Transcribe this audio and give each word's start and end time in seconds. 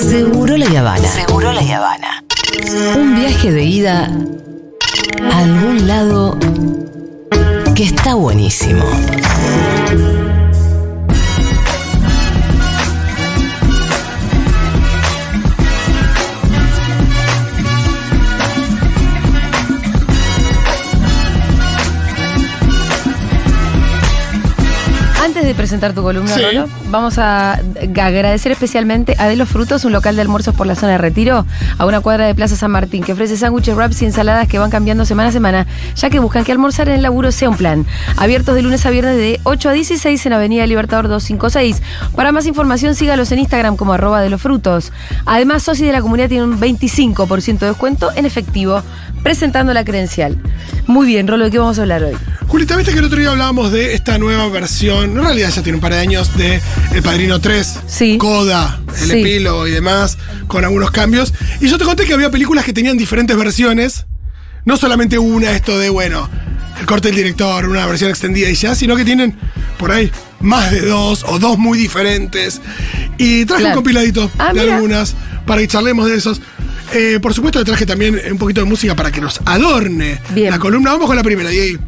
Seguro 0.00 0.56
la 0.56 0.66
Habana. 0.80 1.08
Seguro 1.08 1.52
la 1.52 1.60
Habana. 1.60 2.24
Un 2.96 3.14
viaje 3.14 3.52
de 3.52 3.64
ida 3.64 4.10
a 5.30 5.38
algún 5.38 5.86
lado 5.86 6.36
que 7.74 7.84
está 7.84 8.14
buenísimo. 8.14 8.84
Antes 25.44 25.56
de 25.58 25.60
presentar 25.62 25.92
tu 25.92 26.02
columna, 26.02 26.34
Sí. 26.34 26.40
Rolo, 26.40 26.66
vamos 26.88 27.18
a 27.18 27.60
agradecer 28.00 28.50
especialmente 28.50 29.14
a 29.18 29.26
De 29.28 29.36
los 29.36 29.46
Frutos, 29.46 29.84
un 29.84 29.92
local 29.92 30.16
de 30.16 30.22
almuerzos 30.22 30.54
por 30.54 30.66
la 30.66 30.74
zona 30.74 30.92
de 30.92 30.98
Retiro, 30.98 31.44
a 31.76 31.84
una 31.84 32.00
cuadra 32.00 32.24
de 32.26 32.34
Plaza 32.34 32.56
San 32.56 32.70
Martín, 32.70 33.04
que 33.04 33.12
ofrece 33.12 33.36
sándwiches, 33.36 33.76
wraps 33.76 34.00
y 34.00 34.06
ensaladas 34.06 34.48
que 34.48 34.58
van 34.58 34.70
cambiando 34.70 35.04
semana 35.04 35.28
a 35.28 35.32
semana, 35.32 35.66
ya 35.96 36.08
que 36.08 36.18
buscan 36.18 36.44
que 36.44 36.52
almorzar 36.52 36.88
en 36.88 36.94
el 36.94 37.02
laburo 37.02 37.30
sea 37.30 37.50
un 37.50 37.58
plan. 37.58 37.84
Abiertos 38.16 38.54
de 38.54 38.62
lunes 38.62 38.86
a 38.86 38.90
viernes 38.90 39.18
de 39.18 39.38
8 39.42 39.68
a 39.68 39.72
16 39.72 40.24
en 40.24 40.32
Avenida 40.32 40.66
Libertador 40.66 41.08
256. 41.08 41.82
Para 42.16 42.32
más 42.32 42.46
información, 42.46 42.94
sígalos 42.94 43.30
en 43.30 43.40
Instagram 43.40 43.76
como 43.76 43.92
arroba 43.92 44.22
de 44.22 44.30
los 44.30 44.40
frutos. 44.40 44.92
Además, 45.26 45.62
socios 45.62 45.88
de 45.88 45.92
la 45.92 46.00
comunidad 46.00 46.30
tienen 46.30 46.48
un 46.48 46.58
25% 46.58 47.58
de 47.58 47.66
descuento 47.66 48.12
en 48.16 48.24
efectivo, 48.24 48.82
presentando 49.22 49.74
la 49.74 49.84
credencial. 49.84 50.38
Muy 50.86 51.06
bien, 51.06 51.28
Rolo, 51.28 51.44
¿de 51.44 51.50
qué 51.50 51.58
vamos 51.58 51.78
a 51.78 51.82
hablar 51.82 52.02
hoy? 52.02 52.14
Julita, 52.46 52.76
viste 52.76 52.92
que 52.92 52.98
el 53.00 53.06
otro 53.06 53.18
día 53.18 53.30
hablábamos 53.30 53.72
de 53.72 53.94
esta 53.94 54.16
nueva 54.18 54.48
versión, 54.48 55.18
en 55.18 55.33
realidad 55.34 55.54
ya 55.54 55.62
tiene 55.62 55.76
un 55.76 55.80
par 55.82 55.92
de 55.92 56.00
años, 56.00 56.36
de 56.36 56.60
El 56.92 57.02
Padrino 57.02 57.40
3, 57.40 57.80
Sí. 57.86 58.18
Coda, 58.18 58.80
el 59.00 59.10
Sí. 59.10 59.20
epílogo 59.20 59.66
y 59.66 59.70
demás, 59.72 60.18
con 60.46 60.64
algunos 60.64 60.90
cambios. 60.90 61.32
Y 61.60 61.68
yo 61.68 61.78
te 61.78 61.84
conté 61.84 62.04
que 62.04 62.14
había 62.14 62.30
películas 62.30 62.64
que 62.64 62.72
tenían 62.72 62.96
diferentes 62.96 63.36
versiones, 63.36 64.06
no 64.64 64.76
solamente 64.76 65.18
una, 65.18 65.52
esto 65.52 65.78
de, 65.78 65.88
bueno, 65.90 66.28
el 66.80 66.86
corte 66.86 67.08
del 67.08 67.16
director, 67.16 67.68
una 67.68 67.86
versión 67.86 68.10
extendida 68.10 68.48
y 68.50 68.54
ya, 68.54 68.74
sino 68.74 68.96
que 68.96 69.04
tienen 69.04 69.36
por 69.78 69.92
ahí 69.92 70.10
más 70.40 70.70
de 70.72 70.80
dos 70.82 71.24
o 71.28 71.38
dos 71.38 71.58
muy 71.58 71.78
diferentes. 71.78 72.60
Y 73.18 73.44
traje 73.44 73.62
Claro. 73.62 73.74
un 73.78 73.82
compiladito 73.84 74.30
Ah, 74.38 74.52
de 74.52 74.60
mira. 74.62 74.74
algunas 74.76 75.14
para 75.46 75.60
que 75.60 75.68
charlemos 75.68 76.08
de 76.10 76.16
esos. 76.16 76.40
Eh, 76.92 77.18
por 77.22 77.32
supuesto, 77.32 77.58
le 77.58 77.64
traje 77.64 77.86
también 77.86 78.20
un 78.30 78.38
poquito 78.38 78.60
de 78.60 78.66
música 78.66 78.94
para 78.94 79.10
que 79.10 79.20
nos 79.20 79.40
adorne 79.46 80.20
Bien. 80.34 80.50
la 80.50 80.58
columna. 80.58 80.92
Vamos 80.92 81.06
con 81.06 81.16
la 81.16 81.22
primera, 81.22 81.48
Diego. 81.50 81.80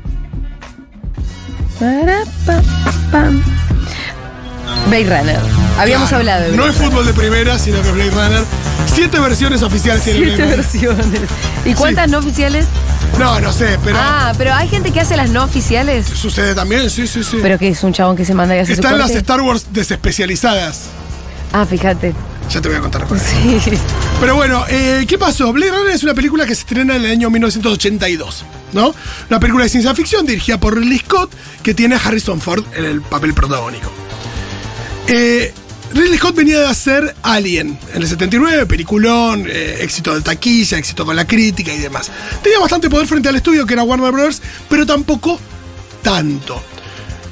Blade 4.88 5.04
Runner. 5.04 5.40
Habíamos 5.78 6.08
Claro, 6.08 6.20
hablado 6.22 6.50
de 6.50 6.56
No 6.56 6.66
es 6.66 6.76
fútbol 6.76 7.04
de 7.06 7.12
primera, 7.12 7.58
sino 7.58 7.82
que 7.82 7.88
es 7.88 7.94
Blade 7.94 8.10
Runner. 8.10 8.44
Siete 8.86 9.18
versiones 9.18 9.62
oficiales 9.62 10.04
tiene 10.04 10.20
Siete 10.26 10.42
Blade 10.42 10.56
versiones. 10.56 11.06
¿Y 11.64 11.74
cuántas 11.74 12.08
no 12.08 12.18
oficiales? 12.18 12.66
No, 13.18 13.40
no 13.40 13.52
sé, 13.52 13.78
pero 13.84 13.98
Ah, 14.00 14.32
pero 14.38 14.54
hay 14.54 14.68
gente 14.68 14.90
que 14.92 15.00
hace 15.00 15.16
las 15.16 15.30
no 15.30 15.44
oficiales. 15.44 16.06
sucede 16.06 16.54
también, 16.54 16.88
sí, 16.90 17.06
sí, 17.06 17.22
sí. 17.24 17.38
Pero 17.42 17.58
que 17.58 17.68
es 17.68 17.82
un 17.82 17.92
chabón 17.92 18.16
que 18.16 18.24
se 18.24 18.34
manda 18.34 18.56
y 18.56 18.60
hace 18.60 18.74
su 18.74 18.80
Están 18.80 18.98
las. 18.98 19.10
Star 19.10 19.40
Wars 19.42 19.66
desespecializadas. 19.70 20.84
Ah, 21.52 21.66
fíjate. 21.66 22.14
Ya 22.50 22.60
te 22.60 22.68
voy 22.68 22.78
a 22.78 22.80
contar 22.80 23.00
después. 23.02 23.22
Sí. 23.22 23.58
Pero 24.20 24.34
bueno, 24.34 24.64
eh, 24.68 25.04
¿qué 25.06 25.18
pasó? 25.18 25.52
Blade 25.52 25.72
Runner 25.72 25.94
es 25.94 26.02
una 26.02 26.14
película 26.14 26.46
que 26.46 26.54
se 26.54 26.62
estrena 26.62 26.96
en 26.96 27.04
el 27.04 27.10
año 27.10 27.28
1982, 27.28 28.44
¿no? 28.72 28.94
Una 29.28 29.38
película 29.38 29.64
de 29.64 29.70
ciencia 29.70 29.94
ficción 29.94 30.24
dirigida 30.24 30.58
por 30.58 30.74
Ridley 30.74 30.98
Scott 30.98 31.30
que 31.62 31.74
tiene 31.74 31.96
a 31.96 31.98
Harrison 31.98 32.40
Ford 32.40 32.64
en 32.74 32.86
el 32.86 33.02
papel 33.02 33.34
protagónico. 33.34 33.92
Eh, 35.06 35.52
Ridley 35.92 36.16
Scott 36.18 36.34
venía 36.34 36.60
de 36.60 36.66
hacer 36.66 37.14
Alien 37.22 37.78
en 37.94 38.02
el 38.02 38.08
79, 38.08 38.64
peliculón, 38.66 39.46
eh, 39.48 39.78
éxito 39.80 40.14
de 40.14 40.22
taquilla, 40.22 40.78
éxito 40.78 41.04
con 41.04 41.14
la 41.14 41.26
crítica 41.26 41.74
y 41.74 41.78
demás. 41.78 42.10
Tenía 42.42 42.58
bastante 42.58 42.88
poder 42.88 43.06
frente 43.06 43.28
al 43.28 43.36
estudio 43.36 43.66
que 43.66 43.74
era 43.74 43.82
Warner 43.82 44.12
Bros., 44.12 44.40
pero 44.68 44.86
tampoco 44.86 45.38
tanto. 46.02 46.62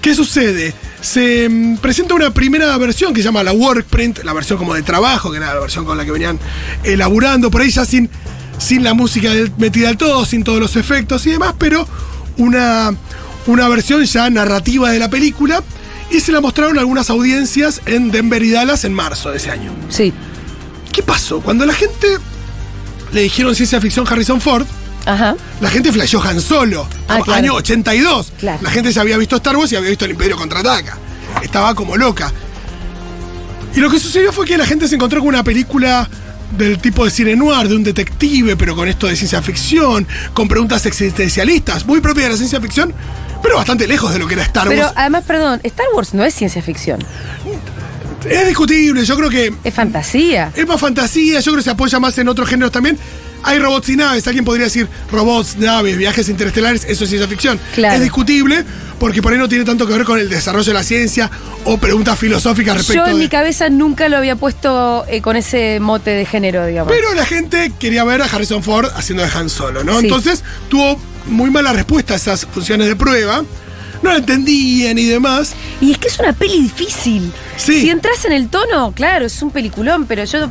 ¿Qué 0.03 0.15
sucede? 0.15 0.75
Se 1.05 1.49
mm, 1.51 1.77
presenta 1.77 2.15
una 2.15 2.33
primera 2.33 2.77
versión 2.79 3.13
que 3.13 3.21
se 3.21 3.27
llama 3.27 3.43
la 3.43 3.53
Workprint, 3.53 4.25
la 4.25 4.33
versión 4.33 4.59
como 4.59 4.75
de 4.75 4.83
trabajo, 4.83 5.31
que 5.31 5.37
era 5.37 5.53
la 5.53 5.61
versión 5.61 5.85
con 5.85 5.99
la 5.99 6.05
que 6.07 6.11
venían 6.11 6.41
elaborando, 6.83 7.51
por 7.51 7.61
ahí 7.61 7.71
ya 7.71 7.85
sin, 7.85 8.09
sin 8.59 8.83
la 8.83 8.95
música 8.95 9.31
metida 9.59 9.91
al 9.91 9.99
todo, 9.99 10.25
sin 10.25 10.43
todos 10.43 10.61
los 10.61 10.77
efectos 10.77 11.27
y 11.27 11.31
demás, 11.33 11.55
pero 11.59 11.87
una, 12.39 12.95
una 13.47 13.69
versión 13.69 14.03
ya 14.05 14.31
narrativa 14.31 14.91
de 14.91 14.99
la 14.99 15.11
película. 15.11 15.63
Y 16.11 16.21
se 16.21 16.33
la 16.33 16.41
mostraron 16.41 16.79
algunas 16.79 17.11
audiencias 17.11 17.83
en 17.85 18.11
Denver 18.11 18.43
y 18.43 18.51
Dallas 18.51 18.85
en 18.85 18.95
marzo 18.95 19.31
de 19.31 19.37
ese 19.37 19.51
año. 19.51 19.73
Sí. 19.91 20.13
¿Qué 20.91 21.03
pasó? 21.03 21.41
Cuando 21.41 21.67
la 21.67 21.75
gente 21.75 22.07
le 23.13 23.23
dijeron 23.23 23.55
ciencia 23.55 23.81
ficción 23.81 24.07
Harrison 24.09 24.41
Ford, 24.41 24.67
Ajá. 25.07 25.37
la 25.61 25.71
gente 25.71 25.93
flasheó 25.93 26.23
Han 26.23 26.41
Solo. 26.41 26.89
Ah, 27.09 27.17
claro. 27.23 27.33
Año 27.35 27.55
82. 27.55 28.33
Claro. 28.39 28.59
La 28.63 28.71
gente 28.71 28.93
se 28.93 29.01
había 29.01 29.17
visto 29.19 29.37
Star 29.37 29.57
Wars 29.57 29.71
y 29.73 29.77
había 29.77 29.91
visto 29.91 30.05
El 30.05 30.13
Imperio 30.13 30.37
Contraataca. 30.37 30.97
Estaba 31.43 31.75
como 31.75 31.97
loca. 31.97 32.33
Y 33.75 33.81
lo 33.81 33.91
que 33.91 33.99
sucedió 33.99 34.33
fue 34.33 34.47
que 34.47 34.57
la 34.57 34.67
gente 34.67 34.87
se 34.89 34.95
encontró 34.95 35.21
con 35.21 35.29
una 35.31 35.43
película 35.43 36.09
del 36.57 36.79
tipo 36.79 37.05
de 37.05 37.11
cine 37.11 37.35
noir, 37.35 37.69
de 37.69 37.75
un 37.77 37.83
detective, 37.83 38.57
pero 38.57 38.77
con 38.77 38.87
esto 38.89 39.09
de 39.09 39.17
ciencia 39.17 39.43
ficción, 39.43 40.07
con 40.33 40.47
preguntas 40.47 40.87
existencialistas, 40.87 41.85
muy 41.85 42.01
propia 42.01 42.25
de 42.25 42.31
la 42.31 42.37
ciencia 42.37 42.61
ficción, 42.61 42.95
pero 43.43 43.57
bastante 43.57 43.89
lejos 43.89 44.13
de 44.13 44.21
lo 44.21 44.29
que 44.29 44.35
era 44.35 44.45
Star 44.45 44.69
Pero 44.69 44.83
Wars. 44.83 44.93
además, 44.97 45.25
perdón, 45.27 45.61
Star 45.65 45.87
Wars 45.95 46.15
no 46.15 46.25
es 46.25 46.33
ciencia 46.35 46.63
ficción. 46.63 47.01
Es 48.29 48.47
discutible, 48.47 49.05
yo 49.05 49.17
creo 49.17 49.29
que 49.29 49.53
Es 49.65 49.75
fantasía. 49.75 50.53
Es 50.55 50.67
más 50.67 50.81
fantasía, 50.81 51.41
yo 51.41 51.53
creo 51.53 51.57
que 51.57 51.63
se 51.65 51.71
apoya 51.71 51.99
más 51.99 52.17
en 52.19 52.29
otros 52.29 52.49
géneros 52.49 52.71
también. 52.73 52.97
Hay 53.45 53.59
robots 53.59 53.89
y 53.91 53.97
naves, 53.97 54.27
alguien 54.27 54.45
podría 54.45 54.65
decir 54.65 54.89
robots, 55.13 55.57
naves, 55.57 55.97
viajes 55.97 56.29
interestelares, 56.29 56.85
eso 56.85 57.05
es 57.05 57.11
ciencia 57.11 57.29
ficción. 57.29 57.61
Claro. 57.75 57.97
Es 57.97 58.01
discutible 58.01 58.65
porque 58.99 59.21
por 59.21 59.33
ahí 59.33 59.39
no 59.39 59.49
tiene 59.49 59.65
tanto 59.65 59.87
que 59.87 59.93
ver 59.93 60.05
con 60.05 60.19
el 60.19 60.29
desarrollo 60.31 60.65
de 60.65 60.73
la 60.73 60.83
ciencia 60.83 61.31
o 61.65 61.77
preguntas 61.77 62.19
filosóficas 62.19 62.77
respecto 62.79 63.05
Yo 63.05 63.11
en 63.11 63.19
de... 63.19 63.23
mi 63.25 63.29
cabeza 63.29 63.69
nunca 63.69 64.09
lo 64.09 64.17
había 64.17 64.37
puesto 64.37 65.05
eh, 65.09 65.21
con 65.21 65.37
ese 65.37 65.79
mote 65.81 66.11
de 66.11 66.25
género, 66.25 66.65
digamos. 66.67 66.93
Pero 66.93 67.13
la 67.15 67.27
gente 67.27 67.73
quería 67.79 68.05
ver 68.05 68.23
a 68.23 68.27
Harrison 68.27 68.63
Ford 68.63 68.89
haciendo 68.95 69.23
de 69.23 69.31
Han 69.35 69.51
Solo, 69.51 69.85
¿no? 69.85 70.01
Sí. 70.01 70.07
Entonces 70.07 70.43
tuvo 70.69 70.99
muy 71.27 71.51
mala 71.51 71.73
respuesta 71.73 72.15
a 72.15 72.17
esas 72.17 72.47
funciones 72.47 72.89
de 72.89 72.97
prueba. 72.97 73.45
No 74.03 74.11
la 74.11 74.17
entendían 74.19 74.99
y 74.99 75.05
demás. 75.05 75.55
Y 75.81 75.93
es 75.93 75.99
que 75.99 76.09
es 76.09 76.19
una 76.19 76.33
peli 76.33 76.61
difícil. 76.61 77.33
Sí. 77.57 77.81
Si 77.81 77.91
entras 77.91 78.25
en 78.27 78.33
el 78.33 78.49
tono, 78.49 78.93
claro, 78.93 79.27
es 79.27 79.43
un 79.43 79.51
peliculón, 79.51 80.07
pero 80.07 80.25
yo 80.25 80.51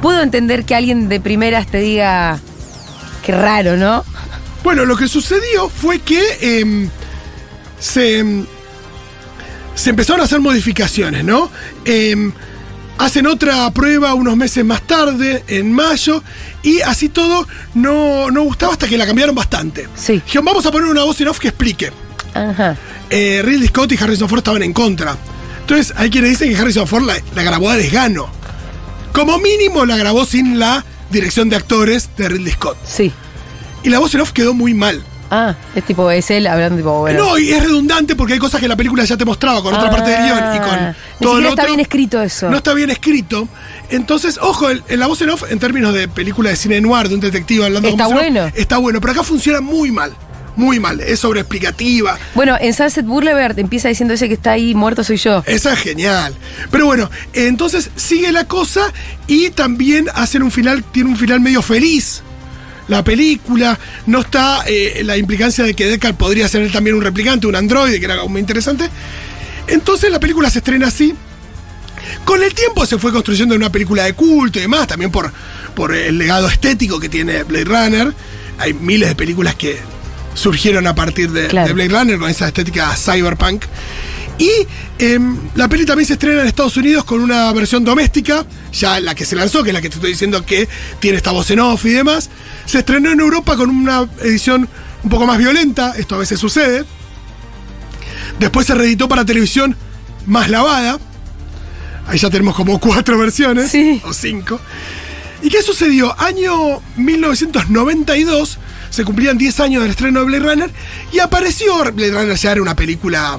puedo 0.00 0.20
entender 0.22 0.64
que 0.64 0.74
alguien 0.74 1.08
de 1.08 1.20
primeras 1.20 1.66
te 1.66 1.78
diga. 1.78 2.40
Qué 3.24 3.32
raro, 3.32 3.76
¿no? 3.76 4.04
Bueno, 4.62 4.84
lo 4.84 4.96
que 4.96 5.08
sucedió 5.08 5.68
fue 5.68 5.98
que 5.98 6.20
em, 6.40 6.88
se, 7.78 8.18
em, 8.18 8.46
se 9.74 9.90
empezaron 9.90 10.20
a 10.20 10.24
hacer 10.24 10.40
modificaciones, 10.40 11.24
¿no? 11.24 11.50
Em, 11.84 12.32
hacen 12.98 13.26
otra 13.26 13.70
prueba 13.70 14.14
unos 14.14 14.36
meses 14.36 14.64
más 14.64 14.82
tarde, 14.82 15.42
en 15.48 15.72
mayo, 15.72 16.22
y 16.62 16.80
así 16.80 17.08
todo 17.08 17.46
no, 17.74 18.30
no 18.30 18.42
gustaba 18.42 18.72
hasta 18.72 18.86
que 18.86 18.96
la 18.96 19.06
cambiaron 19.06 19.34
bastante. 19.34 19.88
Sí. 19.96 20.20
Dijeron, 20.24 20.44
vamos 20.44 20.66
a 20.66 20.70
poner 20.70 20.88
una 20.88 21.04
voz 21.04 21.20
en 21.20 21.28
off 21.28 21.38
que 21.38 21.48
explique. 21.48 21.90
Ajá. 22.34 22.76
Eh, 23.10 23.42
Ridley 23.44 23.68
Scott 23.68 23.92
y 23.92 24.02
Harrison 24.02 24.28
Ford 24.28 24.38
estaban 24.38 24.62
en 24.62 24.72
contra. 24.72 25.16
Entonces, 25.60 25.94
hay 25.96 26.10
quienes 26.10 26.30
dicen 26.30 26.50
que 26.50 26.56
Harrison 26.60 26.86
Ford 26.86 27.04
la, 27.04 27.16
la 27.34 27.42
grabó 27.42 27.70
a 27.70 27.76
desgano. 27.76 28.28
Como 29.14 29.38
mínimo 29.38 29.86
la 29.86 29.96
grabó 29.96 30.26
sin 30.26 30.58
la 30.58 30.84
dirección 31.10 31.48
de 31.48 31.56
actores 31.56 32.10
de 32.18 32.28
Ridley 32.28 32.52
Scott. 32.52 32.76
Sí. 32.86 33.10
Y 33.82 33.88
la 33.88 33.98
voz 34.00 34.14
en 34.14 34.20
off 34.20 34.32
quedó 34.32 34.52
muy 34.54 34.74
mal. 34.74 35.02
Ah, 35.30 35.54
es 35.74 35.84
tipo, 35.84 36.10
es 36.10 36.30
él 36.30 36.46
hablando 36.46 36.76
tipo, 36.76 37.00
bueno. 37.00 37.24
No, 37.24 37.38
y 37.38 37.50
es 37.52 37.62
redundante 37.62 38.14
porque 38.14 38.34
hay 38.34 38.38
cosas 38.38 38.60
que 38.60 38.68
la 38.68 38.76
película 38.76 39.04
ya 39.04 39.16
te 39.16 39.24
mostraba 39.24 39.62
con 39.62 39.72
otra 39.74 39.88
Ah, 39.88 39.90
parte 39.90 40.10
del 40.10 40.22
guion 40.24 40.38
y 40.54 40.58
con 40.58 40.96
todo 41.20 41.40
lo 41.40 41.48
está 41.48 41.62
otro. 41.62 41.66
bien 41.74 41.80
escrito 41.80 42.20
eso. 42.22 42.50
No 42.50 42.56
está 42.58 42.74
bien 42.74 42.90
escrito. 42.90 43.48
Entonces, 43.90 44.38
ojo, 44.40 44.68
el- 44.70 44.82
la 44.88 45.06
voz 45.06 45.22
en 45.22 45.30
off, 45.30 45.44
en 45.50 45.58
términos 45.58 45.94
de 45.94 46.08
película 46.08 46.50
de 46.50 46.56
cine 46.56 46.80
noir, 46.80 47.08
de 47.08 47.14
un 47.14 47.20
detective 47.20 47.64
hablando 47.64 47.88
Está 47.88 48.06
off, 48.08 48.12
bueno. 48.12 48.50
está 48.54 48.78
bueno, 48.78 49.00
pero 49.00 49.12
acá 49.12 49.22
funciona 49.22 49.60
muy 49.60 49.90
mal. 49.90 50.12
Muy 50.56 50.78
mal. 50.78 51.00
Es 51.00 51.20
sobreexplicativa. 51.20 52.18
Bueno, 52.34 52.56
en 52.60 52.74
Sunset 52.74 53.04
Boulevard 53.04 53.58
empieza 53.58 53.88
diciendo 53.88 54.14
ese 54.14 54.28
que 54.28 54.34
está 54.34 54.52
ahí 54.52 54.74
muerto 54.74 55.02
soy 55.02 55.16
yo. 55.16 55.42
Esa 55.46 55.72
es 55.72 55.78
genial. 55.80 56.34
Pero 56.70 56.86
bueno, 56.86 57.10
entonces 57.32 57.90
sigue 57.96 58.30
la 58.30 58.46
cosa 58.46 58.92
y 59.26 59.50
también 59.50 60.08
hacen 60.14 60.42
un 60.42 60.50
final, 60.50 60.84
tiene 60.84 61.10
un 61.10 61.16
final 61.16 61.40
medio 61.40 61.62
feliz. 61.62 62.22
La 62.86 63.02
película, 63.02 63.78
no 64.06 64.20
está 64.20 64.62
eh, 64.66 65.00
la 65.04 65.16
implicancia 65.16 65.64
de 65.64 65.74
que 65.74 65.86
Deckard 65.86 66.16
podría 66.16 66.46
ser 66.48 66.62
él 66.62 66.70
también 66.70 66.94
un 66.94 67.02
replicante, 67.02 67.46
un 67.46 67.56
androide, 67.56 67.98
que 67.98 68.04
era 68.04 68.14
algo 68.14 68.28
muy 68.28 68.40
interesante. 68.40 68.88
Entonces 69.66 70.10
la 70.10 70.20
película 70.20 70.50
se 70.50 70.58
estrena 70.58 70.88
así. 70.88 71.14
Con 72.24 72.42
el 72.42 72.52
tiempo 72.52 72.84
se 72.84 72.98
fue 72.98 73.12
construyendo 73.12 73.54
en 73.54 73.62
una 73.62 73.72
película 73.72 74.04
de 74.04 74.12
culto 74.12 74.58
y 74.58 74.62
demás, 74.62 74.86
también 74.86 75.10
por, 75.10 75.32
por 75.74 75.94
el 75.94 76.18
legado 76.18 76.46
estético 76.48 77.00
que 77.00 77.08
tiene 77.08 77.42
Blade 77.44 77.64
Runner. 77.64 78.14
Hay 78.58 78.74
miles 78.74 79.08
de 79.08 79.14
películas 79.14 79.54
que 79.54 79.78
surgieron 80.34 80.86
a 80.86 80.94
partir 80.94 81.30
de, 81.30 81.46
Claro. 81.48 81.68
de 81.68 81.74
Blade 81.74 81.88
Runner 81.98 82.18
con 82.18 82.28
esa 82.30 82.46
estética 82.48 82.94
cyberpunk. 82.96 83.64
Y 84.36 84.50
em, 84.98 85.38
la 85.54 85.68
peli 85.68 85.86
también 85.86 86.06
se 86.08 86.14
estrena 86.14 86.40
en 86.42 86.48
Estados 86.48 86.76
Unidos 86.76 87.04
con 87.04 87.20
una 87.20 87.52
versión 87.52 87.84
doméstica, 87.84 88.44
ya 88.72 88.98
la 88.98 89.14
que 89.14 89.24
se 89.24 89.36
lanzó, 89.36 89.62
que 89.62 89.70
es 89.70 89.74
la 89.74 89.80
que 89.80 89.88
te 89.88 89.94
estoy 89.94 90.10
diciendo 90.10 90.44
que 90.44 90.68
tiene 90.98 91.16
esta 91.18 91.30
voz 91.30 91.48
en 91.52 91.60
off 91.60 91.84
y 91.86 91.90
demás. 91.90 92.30
Se 92.66 92.80
estrenó 92.80 93.12
en 93.12 93.20
Europa 93.20 93.56
con 93.56 93.70
una 93.70 94.08
edición 94.22 94.68
un 95.04 95.10
poco 95.10 95.24
más 95.26 95.38
violenta, 95.38 95.94
esto 95.96 96.16
a 96.16 96.18
veces 96.18 96.40
sucede. 96.40 96.84
Después 98.40 98.66
se 98.66 98.74
reeditó 98.74 99.08
para 99.08 99.24
televisión 99.24 99.76
más 100.26 100.48
lavada. 100.50 100.98
Ahí 102.08 102.18
ya 102.18 102.28
tenemos 102.28 102.56
como 102.56 102.80
cuatro 102.80 103.16
versiones, 103.16 103.70
Sí. 103.70 104.02
o 104.04 104.12
cinco. 104.12 104.60
¿Y 105.42 105.48
qué 105.48 105.62
sucedió? 105.62 106.18
Año 106.20 106.80
1992, 106.96 108.58
se 108.94 109.04
cumplían 109.04 109.36
10 109.36 109.60
años 109.60 109.82
del 109.82 109.90
estreno 109.90 110.20
de 110.20 110.26
Blade 110.26 110.44
Runner, 110.44 110.70
y 111.12 111.18
apareció, 111.18 111.78
Blade 111.92 112.12
Runner 112.12 112.36
ya 112.36 112.52
era 112.52 112.62
una 112.62 112.76
película 112.76 113.38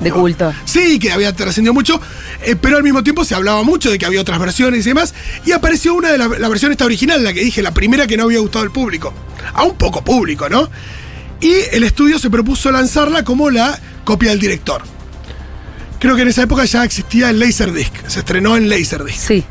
De 0.00 0.10
culto. 0.10 0.52
Sí, 0.64 0.98
que 0.98 1.12
había 1.12 1.34
trascendido 1.34 1.74
mucho, 1.74 2.00
eh, 2.42 2.56
pero 2.56 2.76
al 2.76 2.82
mismo 2.82 3.02
tiempo 3.02 3.24
se 3.24 3.34
hablaba 3.34 3.62
mucho 3.62 3.90
de 3.90 3.98
que 3.98 4.06
había 4.06 4.20
otras 4.20 4.38
versiones 4.38 4.86
y 4.86 4.90
demás. 4.90 5.14
Y 5.44 5.52
apareció 5.52 5.94
una 5.94 6.10
de 6.10 6.18
la, 6.18 6.28
la 6.28 6.48
versión 6.48 6.72
esta 6.72 6.84
original, 6.84 7.22
la 7.22 7.32
que 7.32 7.40
dije, 7.40 7.62
la 7.62 7.72
primera 7.72 8.06
que 8.06 8.16
no 8.16 8.24
había 8.24 8.40
gustado 8.40 8.64
al 8.64 8.72
público. 8.72 9.12
A 9.54 9.64
un 9.64 9.76
poco 9.76 10.02
público, 10.02 10.48
¿no? 10.48 10.68
Y 11.40 11.52
el 11.72 11.84
estudio 11.84 12.18
se 12.18 12.30
propuso 12.30 12.70
lanzarla 12.72 13.22
como 13.24 13.50
la 13.50 13.78
copia 14.04 14.30
del 14.30 14.40
director. 14.40 14.82
Creo 15.98 16.16
que 16.16 16.22
en 16.22 16.28
esa 16.28 16.42
época 16.42 16.64
ya 16.64 16.84
existía 16.84 17.30
el 17.30 17.38
Laserdisc, 17.38 18.06
se 18.06 18.20
estrenó 18.20 18.56
en 18.56 18.68
Laserdisc. 18.68 19.18
Sí. 19.18 19.44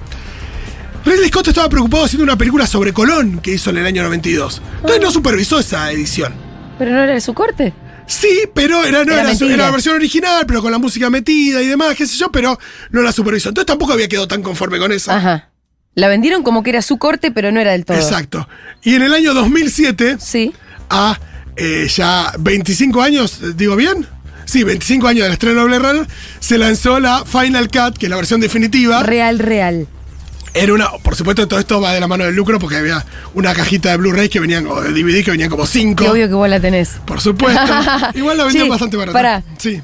Ridley 1.05 1.27
Scott 1.29 1.47
estaba 1.49 1.69
preocupado 1.69 2.05
haciendo 2.05 2.23
una 2.23 2.37
película 2.37 2.65
sobre 2.65 2.91
Colón 2.93 3.39
que 3.39 3.53
hizo 3.53 3.69
en 3.69 3.77
el 3.77 3.85
año 3.85 4.03
92. 4.03 4.61
Entonces 4.77 5.01
no 5.01 5.11
supervisó 5.11 5.59
esa 5.59 5.91
edición. 5.91 6.33
Pero 6.79 6.91
no 6.91 7.03
era 7.03 7.13
de 7.13 7.21
su 7.21 7.33
corte. 7.33 7.73
Sí, 8.07 8.41
pero 8.53 8.83
era, 8.83 9.03
no 9.03 9.13
Era 9.13 9.21
era, 9.21 9.35
su- 9.35 9.45
mentira. 9.45 9.53
era 9.55 9.65
la 9.65 9.71
versión 9.71 9.95
original, 9.95 10.45
pero 10.47 10.61
con 10.61 10.71
la 10.71 10.77
música 10.77 11.09
metida 11.09 11.61
y 11.61 11.67
demás, 11.67 11.95
qué 11.95 12.05
sé 12.05 12.15
yo, 12.17 12.31
pero 12.31 12.57
no 12.91 13.01
la 13.01 13.11
supervisó. 13.11 13.49
Entonces 13.49 13.67
tampoco 13.67 13.93
había 13.93 14.07
quedado 14.07 14.27
tan 14.27 14.41
conforme 14.43 14.77
con 14.79 14.91
eso. 14.91 15.11
Ajá. 15.11 15.49
La 15.95 16.07
vendieron 16.07 16.43
como 16.43 16.61
que 16.61 16.71
era 16.71 16.81
su 16.81 16.97
corte, 16.97 17.31
pero 17.31 17.51
no 17.51 17.59
era 17.61 17.71
del 17.71 17.85
todo. 17.85 17.97
Exacto. 17.97 18.47
Y 18.83 18.95
en 18.95 19.03
el 19.03 19.13
año 19.13 19.33
2007, 19.33 20.17
Sí. 20.19 20.53
a 20.89 21.17
eh, 21.55 21.87
ya 21.87 22.33
25 22.37 23.01
años, 23.01 23.39
¿digo 23.55 23.75
bien? 23.75 24.05
Sí, 24.43 24.63
25 24.63 25.07
años 25.07 25.23
del 25.23 25.33
estreno 25.33 25.61
de 25.61 25.65
Blade 25.67 25.79
Runner, 25.93 26.07
se 26.39 26.57
lanzó 26.57 26.99
la 26.99 27.23
Final 27.25 27.69
Cut, 27.69 27.97
que 27.97 28.07
es 28.07 28.09
la 28.09 28.17
versión 28.17 28.41
definitiva. 28.41 29.01
Real, 29.03 29.39
real. 29.39 29.87
Era 30.55 30.73
una, 30.73 30.89
por 31.03 31.15
supuesto, 31.15 31.47
todo 31.47 31.59
esto 31.59 31.81
va 31.81 31.93
de 31.93 31.99
la 31.99 32.07
mano 32.07 32.23
del 32.23 32.33
lucro 32.33 32.57
porque 32.59 32.77
había 32.77 33.05
una 33.33 33.53
cajita 33.53 33.89
de 33.91 33.97
Blu-ray 33.97 34.29
que 34.29 34.39
venían, 34.39 34.65
o 34.67 34.81
de 34.81 34.91
DVD 34.93 35.23
que 35.23 35.31
venían 35.31 35.49
como 35.49 35.65
5. 35.67 36.01
Qué 36.03 36.09
obvio 36.09 36.27
que 36.29 36.33
vos 36.33 36.47
la 36.49 36.59
tenés. 36.61 36.91
Por 37.05 37.19
supuesto. 37.19 37.61
Igual 38.15 38.37
la 38.37 38.45
vendían 38.45 38.63
Sí, 38.65 38.69
bastante 38.69 38.95
barata. 38.97 39.13
pará. 39.17 39.43
Sí. 39.57 39.81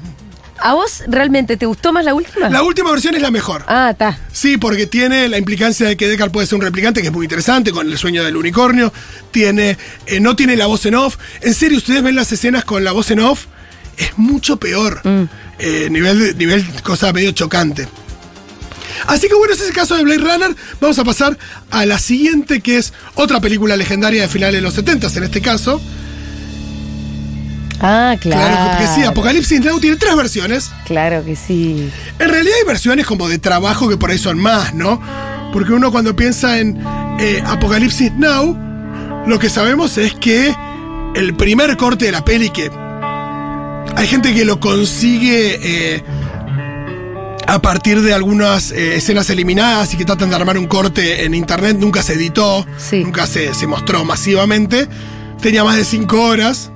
¿A 0.64 0.74
vos 0.74 1.02
realmente 1.08 1.56
te 1.56 1.66
gustó 1.66 1.92
más 1.92 2.04
la 2.04 2.14
última? 2.14 2.48
La 2.48 2.62
última 2.62 2.90
versión 2.92 3.14
es 3.16 3.20
la 3.20 3.30
mejor. 3.32 3.64
Ah, 3.66 3.88
está. 3.90 4.16
Sí, 4.32 4.56
porque 4.58 4.86
tiene 4.86 5.28
la 5.28 5.36
implicancia 5.36 5.86
de 5.88 5.96
que 5.96 6.06
Deckard 6.08 6.30
puede 6.30 6.46
ser 6.46 6.56
un 6.56 6.62
replicante, 6.62 7.00
que 7.02 7.08
es 7.08 7.12
muy 7.12 7.26
interesante, 7.26 7.72
con 7.72 7.86
el 7.90 7.98
sueño 7.98 8.22
del 8.24 8.36
unicornio. 8.36 8.92
Tiene, 9.32 9.76
eh, 10.06 10.20
no 10.20 10.36
tiene 10.36 10.56
la 10.56 10.66
voz 10.66 10.86
en 10.86 10.94
off. 10.94 11.16
En 11.40 11.52
serio, 11.52 11.78
ustedes 11.78 12.02
ven 12.02 12.14
las 12.14 12.30
escenas 12.32 12.64
con 12.64 12.84
la 12.84 12.92
voz 12.92 13.10
en 13.10 13.18
off, 13.20 13.46
es 13.98 14.16
mucho 14.16 14.56
peor. 14.56 15.02
Eh, 15.58 15.88
nivel, 15.90 16.38
nivel 16.38 16.64
cosa 16.82 17.12
medio 17.12 17.32
chocante. 17.32 17.88
Así 19.06 19.28
que 19.28 19.34
bueno, 19.34 19.54
ese 19.54 19.64
es 19.64 19.70
el 19.70 19.74
caso 19.74 19.96
de 19.96 20.04
Blade 20.04 20.20
Runner. 20.20 20.56
Vamos 20.80 20.98
a 20.98 21.04
pasar 21.04 21.38
a 21.70 21.86
la 21.86 21.98
siguiente, 21.98 22.60
que 22.60 22.78
es 22.78 22.92
otra 23.14 23.40
película 23.40 23.76
legendaria 23.76 24.22
de 24.22 24.28
finales 24.28 24.56
de 24.56 24.62
los 24.62 24.74
70 24.74 25.08
en 25.14 25.22
este 25.24 25.40
caso. 25.40 25.80
Ah, 27.80 28.16
claro. 28.20 28.46
Claro, 28.46 28.78
que 28.78 28.86
sí, 28.94 29.04
Apocalipsis 29.04 29.60
Now 29.60 29.80
tiene 29.80 29.96
tres 29.96 30.14
versiones. 30.14 30.70
Claro 30.86 31.24
que 31.24 31.34
sí. 31.34 31.90
En 32.20 32.28
realidad 32.28 32.54
hay 32.60 32.66
versiones 32.66 33.06
como 33.06 33.28
de 33.28 33.38
trabajo 33.38 33.88
que 33.88 33.96
por 33.96 34.10
ahí 34.10 34.18
son 34.18 34.38
más, 34.38 34.72
¿no? 34.72 35.02
Porque 35.52 35.72
uno 35.72 35.90
cuando 35.90 36.14
piensa 36.14 36.60
en 36.60 36.80
eh, 37.18 37.42
Apocalipsis 37.44 38.12
Now, 38.12 38.56
lo 39.26 39.38
que 39.40 39.50
sabemos 39.50 39.98
es 39.98 40.14
que 40.14 40.54
el 41.16 41.34
primer 41.34 41.76
corte 41.76 42.06
de 42.06 42.12
la 42.12 42.24
peli 42.24 42.50
que 42.50 42.70
hay 43.96 44.06
gente 44.06 44.32
que 44.32 44.44
lo 44.44 44.60
consigue 44.60 45.58
eh, 45.62 46.04
a 47.46 47.60
partir 47.60 48.00
de 48.02 48.14
algunas 48.14 48.70
eh, 48.72 48.96
escenas 48.96 49.28
eliminadas 49.30 49.92
y 49.94 49.96
que 49.96 50.04
tratan 50.04 50.30
de 50.30 50.36
armar 50.36 50.56
un 50.58 50.66
corte 50.66 51.24
en 51.24 51.34
internet, 51.34 51.76
nunca 51.78 52.02
se 52.02 52.14
editó, 52.14 52.66
Sí. 52.78 53.04
nunca 53.04 53.26
se, 53.26 53.52
se 53.54 53.66
mostró 53.66 54.04
masivamente. 54.04 54.88
Tenía 55.40 55.64
más 55.64 55.76
de 55.76 55.84
cinco 55.84 56.22
horas 56.22 56.70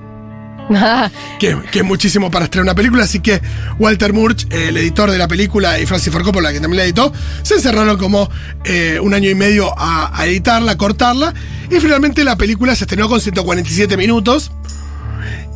que, 1.38 1.56
que 1.70 1.78
es 1.78 1.84
muchísimo 1.84 2.30
para 2.30 2.46
estrenar 2.46 2.64
una 2.64 2.74
película, 2.74 3.04
así 3.04 3.20
que 3.20 3.40
Walter 3.78 4.12
Murch, 4.12 4.46
eh, 4.50 4.66
el 4.68 4.76
editor 4.76 5.10
de 5.10 5.18
la 5.18 5.28
película, 5.28 5.78
y 5.78 5.86
Francis 5.86 6.12
Ford 6.12 6.24
Coppola, 6.24 6.52
que 6.52 6.60
también 6.60 6.78
la 6.78 6.84
editó, 6.84 7.12
se 7.42 7.54
encerraron 7.54 7.96
como 7.96 8.28
eh, 8.64 8.98
un 9.00 9.14
año 9.14 9.30
y 9.30 9.34
medio 9.36 9.72
a, 9.78 10.10
a 10.20 10.26
editarla, 10.26 10.72
a 10.72 10.76
cortarla, 10.76 11.32
y 11.70 11.76
finalmente 11.80 12.24
la 12.24 12.36
película 12.36 12.74
se 12.74 12.84
estrenó 12.84 13.08
con 13.08 13.20
147 13.20 13.96
minutos 13.96 14.50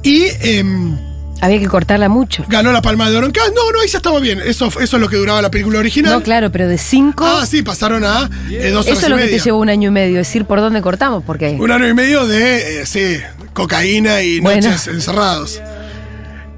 y 0.05 0.25
em, 0.43 0.97
Había 1.43 1.59
que 1.59 1.67
cortarla 1.69 2.09
mucho. 2.09 2.45
ganó 2.49 2.71
la 2.73 2.83
Palma 2.83 3.09
de 3.11 3.17
Oro 3.17 3.27
en 3.27 3.33
Cannes. 3.33 3.53
No, 3.55 3.73
no, 3.73 3.81
ahí 3.81 3.89
ya 3.89 3.99
estaba 3.99 4.21
bien, 4.21 4.41
eso, 4.45 4.67
eso 4.67 4.81
es 4.81 4.93
lo 5.01 5.09
que 5.09 5.17
duraba 5.17 5.41
la 5.41 5.51
película 5.51 5.79
original. 5.79 6.13
No, 6.13 6.23
claro, 6.23 6.51
pero 6.53 6.69
de 6.69 6.77
cinco. 6.79 7.25
Ah, 7.27 7.47
sí, 7.47 7.63
pasaron 7.63 8.05
a 8.05 8.29
eh, 8.51 8.71
dos 8.71 8.87
horas 8.87 8.99
eso 8.99 9.07
es 9.07 9.07
y 9.07 9.11
lo 9.11 9.17
que 9.17 9.23
media. 9.25 9.37
te 9.39 9.45
llevó 9.45 9.59
un 9.59 9.69
año 9.71 9.89
y 9.89 9.93
medio, 9.93 10.17
decir 10.19 10.45
por 10.45 10.61
dónde 10.61 10.83
cortamos, 10.83 11.23
porque. 11.25 11.57
Un 11.59 11.71
año 11.71 11.89
y 11.89 11.95
medio 11.95 12.27
de, 12.27 12.83
eh, 12.83 12.87
sí, 12.87 13.17
cocaína 13.55 14.23
y 14.23 14.41
Bueno. 14.41 14.67
noches 14.67 14.87
encerrados. 14.89 15.61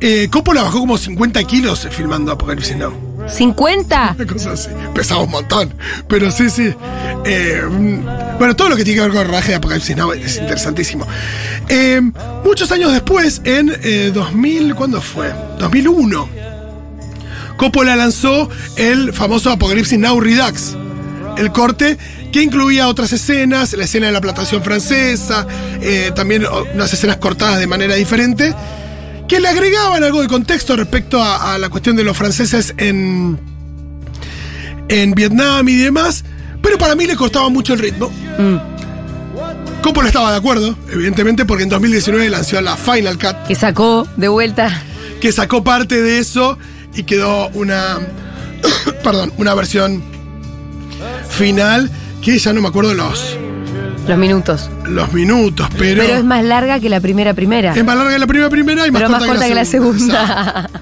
Eh, 0.01 0.29
Coppola 0.33 0.65
bajó 0.65 0.81
como 0.81 0.99
50 0.99 1.45
kilos 1.45 1.87
filmando 1.93 2.33
Apocalipsis 2.33 2.77
Now. 2.77 2.93
¿50? 3.29 4.17
Una 4.17 4.27
cosa 4.27 4.53
así. 4.53 4.69
Pesaba 4.95 5.23
un 5.23 5.31
montón. 5.31 5.73
Pero 6.09 6.31
sí, 6.31 6.51
sí. 6.51 6.75
Eh, 7.25 7.63
bueno, 8.39 8.57
todo 8.57 8.71
lo 8.71 8.77
que 8.77 8.85
tiene 8.85 8.97
que 8.97 9.03
ver 9.03 9.13
con 9.13 9.21
el 9.23 9.29
rodaje 9.29 9.51
de 9.51 9.55
Apocalipsis 9.57 9.97
Now 9.97 10.13
es 10.13 10.39
interesantísimo. 10.39 11.07
Eh, 11.69 12.01
muchos 12.45 12.71
años 12.73 12.93
después, 12.93 13.41
en 13.45 13.75
eh, 13.83 14.11
2000, 14.13 14.75
¿cuándo 14.75 15.01
fue? 15.01 15.33
2001. 15.59 16.29
Coppola 17.57 17.95
lanzó 17.95 18.49
el 18.77 19.13
famoso 19.13 19.51
Apocalipsis 19.51 19.99
Now 19.99 20.21
Redux. 20.21 20.77
El 21.37 21.53
corte 21.53 21.97
que 22.33 22.43
incluía 22.43 22.89
otras 22.89 23.13
escenas, 23.13 23.75
la 23.75 23.85
escena 23.85 24.07
de 24.07 24.13
la 24.13 24.21
plantación 24.21 24.63
francesa, 24.65 25.47
eh, 25.81 26.11
también 26.15 26.45
unas 26.75 26.93
escenas 26.93 27.19
cortadas 27.19 27.61
de 27.61 27.67
manera 27.67 27.95
diferente, 27.95 28.55
que 29.33 29.41
le 29.41 29.49
agregaban 29.49 30.05
algo 30.05 30.21
de 30.21 30.29
contexto 30.29 30.77
respecto 30.77 31.23
a, 31.23 31.55
a 31.55 31.59
la 31.59 31.71
cuestión 31.71 31.97
de 31.97 32.05
los 32.05 32.15
franceses 32.15 32.75
en, 32.77 33.41
en 34.89 35.13
Vietnam 35.13 35.67
y 35.71 35.77
demás, 35.77 36.23
pero 36.61 36.77
para 36.77 36.95
mí 36.95 37.07
le 37.07 37.17
costaba 37.17 37.49
mucho 37.49 37.73
el 37.73 37.79
ritmo. 37.79 38.11
Coppola 39.81 40.09
estaba 40.09 40.33
de 40.33 40.37
acuerdo, 40.37 40.77
evidentemente, 40.93 41.47
porque 41.47 41.63
en 41.63 41.71
2019 41.71 42.29
lanzó 42.29 42.61
la 42.61 42.77
Final 42.77 43.17
Cut, 43.19 43.47
Que 43.49 43.55
sacó 43.55 44.07
de 44.19 44.29
vuelta. 44.29 44.83
que 45.23 45.33
sacó 45.33 45.65
parte 45.65 46.03
de 46.03 46.19
eso 46.19 46.59
y 46.95 47.05
quedó 47.05 47.49
una, 47.55 48.01
perdón, 49.03 49.33
una 49.39 49.55
versión 49.55 50.03
final 51.31 51.91
que 52.21 52.39
ya 52.39 52.53
no 52.53 52.61
me 52.61 52.69
acuerdo 52.69 52.93
los, 52.93 53.39
Los 54.09 54.19
minutos. 54.19 54.69
los 54.87 55.13
minutos, 55.13 55.69
pero, 55.79 56.03
Pero 56.03 56.15
es 56.19 56.25
más 56.25 56.45
larga 56.45 56.81
que 56.81 56.89
la 56.89 57.01
primera 57.01 57.35
primera. 57.35 57.73
es 57.75 57.85
más 57.85 57.97
larga 57.97 58.13
que 58.13 58.19
la 58.19 58.27
primera 58.27 58.51
primera 58.51 58.87
y 58.87 58.91
más 58.91 59.01
pero 59.03 59.11
corta, 59.13 59.21
más 59.27 59.29
corta 59.29 59.49
que 59.49 59.55
la 59.55 59.63
Exacto. 59.63 59.93
segunda. 59.93 60.71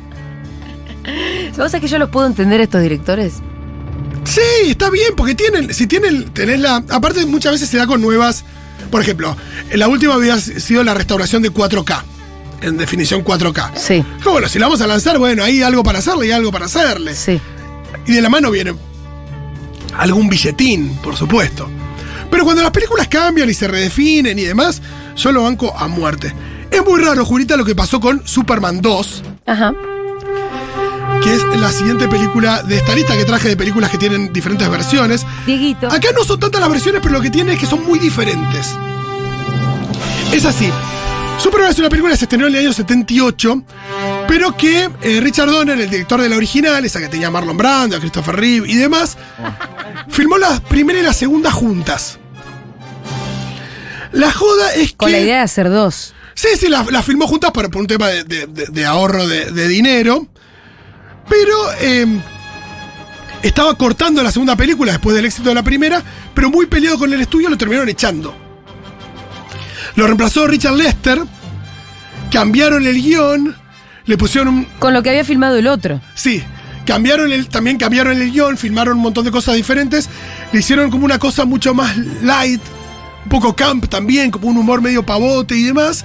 ¿Vos 1.56 1.70
sabés 1.70 1.80
que 1.82 1.88
yo 1.88 1.98
los 1.98 2.08
puedo 2.10 2.26
entender 2.26 2.60
estos 2.60 2.80
directores? 2.82 3.34
Sí, 4.24 4.40
está 4.70 4.90
bien, 4.90 5.12
porque 5.16 5.34
tienen, 5.34 5.72
si 5.74 5.86
tienen, 5.86 6.30
tenés 6.30 6.60
la. 6.60 6.76
Aparte, 6.90 7.24
muchas 7.26 7.52
veces 7.52 7.68
se 7.68 7.76
da 7.78 7.86
con 7.86 8.00
nuevas. 8.00 8.44
Por 8.90 9.02
ejemplo, 9.02 9.36
la 9.74 9.88
última 9.88 10.14
había 10.14 10.38
sido 10.38 10.82
la 10.84 10.94
restauración 10.94 11.42
de 11.42 11.52
4K. 11.52 12.02
En 12.62 12.76
definición 12.76 13.24
4K. 13.24 13.70
Sí, 13.76 14.04
Que 14.22 14.28
bueno, 14.28 14.46
si 14.48 14.58
la 14.58 14.66
vamos 14.66 14.80
a 14.82 14.86
lanzar, 14.86 15.18
bueno, 15.18 15.42
hay 15.42 15.62
algo 15.62 15.82
para 15.82 15.98
hacerle 16.00 16.26
y 16.26 16.30
algo 16.32 16.50
para 16.52 16.66
hacerle. 16.66 17.14
sí. 17.14 17.40
Y 18.06 18.12
de 18.14 18.22
la 18.22 18.28
mano 18.28 18.50
viene 18.50 18.74
algún 19.96 20.28
billetín, 20.28 20.96
por 21.02 21.16
supuesto. 21.16 21.68
Pero 22.40 22.46
cuando 22.46 22.62
las 22.62 22.72
películas 22.72 23.06
cambian 23.06 23.50
y 23.50 23.52
se 23.52 23.68
redefinen 23.68 24.38
y 24.38 24.44
demás, 24.44 24.80
yo 25.14 25.30
lo 25.30 25.42
banco 25.42 25.76
a 25.76 25.88
muerte. 25.88 26.34
Es 26.70 26.82
muy 26.82 26.98
raro, 26.98 27.22
Julita, 27.26 27.54
lo 27.54 27.66
que 27.66 27.74
pasó 27.74 28.00
con 28.00 28.26
Superman 28.26 28.80
2, 28.80 29.22
Ajá. 29.44 29.74
que 31.22 31.34
es 31.34 31.42
la 31.60 31.70
siguiente 31.70 32.08
película 32.08 32.62
de 32.62 32.78
esta 32.78 32.94
lista 32.94 33.14
que 33.14 33.26
traje 33.26 33.48
de 33.50 33.58
películas 33.58 33.90
que 33.90 33.98
tienen 33.98 34.32
diferentes 34.32 34.66
versiones. 34.70 35.26
Dieguito. 35.44 35.88
Acá 35.88 36.08
no 36.16 36.24
son 36.24 36.40
tantas 36.40 36.62
las 36.62 36.70
versiones, 36.70 37.02
pero 37.02 37.12
lo 37.12 37.20
que 37.20 37.28
tiene 37.28 37.52
es 37.52 37.58
que 37.58 37.66
son 37.66 37.84
muy 37.84 37.98
diferentes. 37.98 38.74
Es 40.32 40.46
así. 40.46 40.70
Superman 41.38 41.72
es 41.72 41.78
una 41.78 41.90
película 41.90 42.14
que 42.14 42.18
se 42.20 42.24
estrenó 42.24 42.46
en 42.46 42.54
el 42.54 42.60
año 42.60 42.72
78, 42.72 43.62
pero 44.26 44.56
que 44.56 44.88
eh, 45.02 45.20
Richard 45.20 45.50
Donner, 45.50 45.78
el 45.78 45.90
director 45.90 46.22
de 46.22 46.30
la 46.30 46.36
original, 46.36 46.82
esa 46.86 47.00
que 47.00 47.08
tenía 47.08 47.26
a 47.26 47.30
Marlon 47.30 47.58
Brando, 47.58 47.96
a 47.96 48.00
Christopher 48.00 48.36
Reeve 48.36 48.66
y 48.66 48.76
demás, 48.76 49.18
filmó 50.08 50.38
la 50.38 50.58
primera 50.60 50.98
y 51.00 51.02
la 51.02 51.12
segunda 51.12 51.50
juntas. 51.50 52.18
La 54.12 54.32
joda 54.32 54.72
es 54.74 54.90
que... 54.92 54.96
Con 54.96 55.12
la 55.12 55.18
idea 55.20 55.36
de 55.38 55.42
hacer 55.42 55.68
dos. 55.70 56.14
Sí, 56.34 56.48
sí, 56.58 56.68
las 56.68 56.90
la 56.90 57.02
filmó 57.02 57.26
juntas 57.26 57.50
por, 57.52 57.70
por 57.70 57.80
un 57.82 57.86
tema 57.86 58.08
de, 58.08 58.24
de- 58.24 58.46
de- 58.46 58.66
de 58.66 58.86
ahorro 58.86 59.26
de, 59.26 59.50
de 59.52 59.68
dinero. 59.68 60.26
Pero 61.28 61.54
eh, 61.80 62.06
estaba 63.42 63.74
cortando 63.76 64.22
la 64.22 64.32
segunda 64.32 64.56
película 64.56 64.92
después 64.92 65.14
del 65.14 65.26
éxito 65.26 65.48
de 65.50 65.54
la 65.54 65.62
primera, 65.62 66.02
pero 66.34 66.50
muy 66.50 66.66
peleado 66.66 66.98
con 66.98 67.12
el 67.12 67.20
estudio 67.20 67.48
lo 67.48 67.56
terminaron 67.56 67.88
echando. 67.88 68.34
Lo 69.96 70.06
reemplazó 70.06 70.46
Richard 70.46 70.74
Lester, 70.76 71.20
cambiaron 72.32 72.86
el 72.86 73.00
guion, 73.00 73.56
le 74.06 74.16
pusieron 74.16 74.48
un, 74.54 74.64
Con 74.78 74.92
lo 74.94 75.02
que 75.02 75.10
había 75.10 75.24
filmado 75.24 75.56
el 75.56 75.66
otro. 75.66 76.00
Sí, 76.14 76.42
cambiaron 76.86 77.32
el, 77.32 77.48
también 77.48 77.76
cambiaron 77.76 78.20
el 78.20 78.30
guion, 78.32 78.56
filmaron 78.56 78.96
un 78.96 79.02
montón 79.02 79.24
de 79.24 79.30
cosas 79.30 79.54
diferentes, 79.56 80.08
le 80.52 80.60
hicieron 80.60 80.90
como 80.90 81.04
una 81.04 81.18
cosa 81.18 81.44
mucho 81.44 81.74
más 81.74 81.96
light, 82.22 82.60
un 83.24 83.28
poco 83.28 83.54
camp 83.54 83.88
también, 83.88 84.30
como 84.30 84.48
un 84.48 84.56
humor 84.56 84.80
medio 84.82 85.04
pavote 85.04 85.56
y 85.56 85.64
demás, 85.64 86.04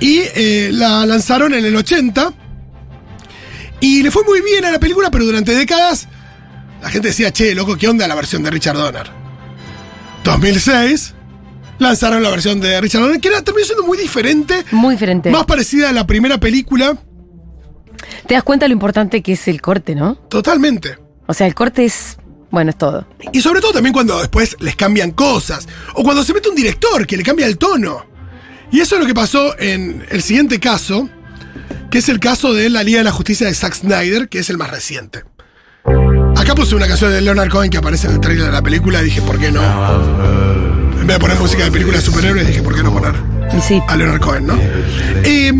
y 0.00 0.20
eh, 0.34 0.70
la 0.72 1.04
lanzaron 1.06 1.54
en 1.54 1.64
el 1.64 1.74
80, 1.76 2.32
y 3.80 4.02
le 4.02 4.10
fue 4.10 4.24
muy 4.24 4.40
bien 4.40 4.64
a 4.64 4.70
la 4.70 4.78
película, 4.80 5.10
pero 5.10 5.24
durante 5.24 5.54
décadas 5.54 6.08
la 6.82 6.90
gente 6.90 7.08
decía, 7.08 7.32
che, 7.32 7.54
loco, 7.54 7.76
¿qué 7.76 7.88
onda 7.88 8.06
la 8.06 8.14
versión 8.14 8.42
de 8.42 8.50
Richard 8.50 8.76
Donner? 8.76 9.10
2006, 10.24 11.14
lanzaron 11.78 12.22
la 12.22 12.30
versión 12.30 12.60
de 12.60 12.80
Richard 12.80 13.02
Donner, 13.02 13.20
que 13.20 13.28
era, 13.28 13.42
terminó 13.42 13.64
siendo 13.66 13.84
muy 13.84 13.98
diferente, 13.98 14.64
Muy 14.72 14.94
diferente. 14.94 15.30
más 15.30 15.44
parecida 15.46 15.88
a 15.90 15.92
la 15.92 16.06
primera 16.06 16.38
película, 16.38 16.96
Te 18.26 18.34
das 18.34 18.42
cuenta 18.42 18.68
lo 18.68 18.72
importante 18.74 19.22
que 19.22 19.32
es 19.32 19.48
el 19.48 19.60
corte, 19.60 19.94
¿no? 19.94 20.14
totalmente. 20.28 20.98
O 21.26 21.34
sea, 21.34 21.46
el 21.46 21.54
corte 21.54 21.84
es. 21.84 22.16
Bueno, 22.50 22.70
es 22.70 22.78
todo. 22.78 23.06
Y 23.32 23.40
sobre 23.40 23.60
todo 23.60 23.72
también 23.72 23.92
cuando 23.92 24.18
después 24.18 24.56
les 24.60 24.74
cambian 24.74 25.10
cosas. 25.10 25.68
O 25.94 26.02
cuando 26.02 26.24
se 26.24 26.32
mete 26.32 26.48
un 26.48 26.54
director 26.54 27.06
que 27.06 27.16
le 27.16 27.22
cambia 27.22 27.46
el 27.46 27.58
tono. 27.58 28.06
Y 28.70 28.80
eso 28.80 28.96
es 28.96 29.00
lo 29.00 29.06
que 29.06 29.14
pasó 29.14 29.58
en 29.58 30.04
el 30.10 30.22
siguiente 30.22 30.60
caso, 30.60 31.08
que 31.90 31.98
es 31.98 32.08
el 32.08 32.20
caso 32.20 32.52
de 32.52 32.68
la 32.68 32.82
Liga 32.82 32.98
de 32.98 33.04
la 33.04 33.12
Justicia 33.12 33.46
de 33.46 33.54
Zack 33.54 33.74
Snyder, 33.74 34.28
que 34.28 34.40
es 34.40 34.50
el 34.50 34.58
más 34.58 34.70
reciente. 34.70 35.24
Acá 36.36 36.54
puse 36.54 36.74
una 36.74 36.86
canción 36.86 37.10
de 37.10 37.20
Leonard 37.20 37.50
Cohen 37.50 37.70
que 37.70 37.78
aparece 37.78 38.06
en 38.06 38.14
el 38.14 38.20
trailer 38.20 38.46
de 38.46 38.52
la 38.52 38.62
película 38.62 39.00
y 39.00 39.06
dije, 39.06 39.22
¿por 39.22 39.38
qué 39.38 39.50
no? 39.50 39.62
En 39.62 41.06
vez 41.06 41.16
de 41.16 41.18
poner 41.18 41.38
música 41.38 41.64
de 41.64 41.70
película 41.70 41.96
de 41.96 42.02
superhéroes, 42.02 42.46
dije, 42.46 42.62
¿por 42.62 42.74
qué 42.74 42.82
no 42.82 42.92
poner 42.92 43.14
sí. 43.62 43.82
a 43.88 43.96
Leonard 43.96 44.20
Cohen, 44.20 44.46
no? 44.46 44.58
Eh, 45.24 45.52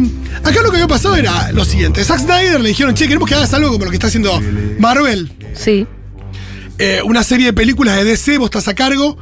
acá 0.44 0.62
lo 0.62 0.70
que 0.70 0.76
había 0.76 0.88
pasado 0.88 1.16
era 1.16 1.50
lo 1.52 1.64
siguiente. 1.64 2.04
Zack 2.04 2.20
Snyder 2.20 2.60
le 2.60 2.68
dijeron, 2.68 2.94
che, 2.94 3.06
queremos 3.06 3.28
que 3.28 3.34
hagas 3.34 3.52
algo 3.54 3.72
como 3.72 3.84
lo 3.86 3.90
que 3.90 3.96
está 3.96 4.08
haciendo 4.08 4.40
Marvel. 4.78 5.32
Sí. 5.54 5.86
Eh, 6.78 7.00
una 7.04 7.24
serie 7.24 7.46
de 7.46 7.52
películas 7.52 7.96
de 7.96 8.04
DC, 8.04 8.38
vos 8.38 8.46
estás 8.46 8.68
a 8.68 8.74
cargo 8.74 9.16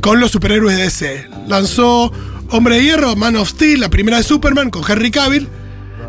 con 0.00 0.20
los 0.20 0.30
superhéroes 0.30 0.76
de 0.76 0.82
DC. 0.84 1.28
Lanzó 1.48 2.12
Hombre 2.50 2.76
de 2.76 2.84
Hierro, 2.84 3.16
Man 3.16 3.36
of 3.36 3.48
Steel, 3.50 3.80
la 3.80 3.90
primera 3.90 4.18
de 4.18 4.22
Superman 4.22 4.70
con 4.70 4.82
Henry 4.88 5.10
Cavill. 5.10 5.48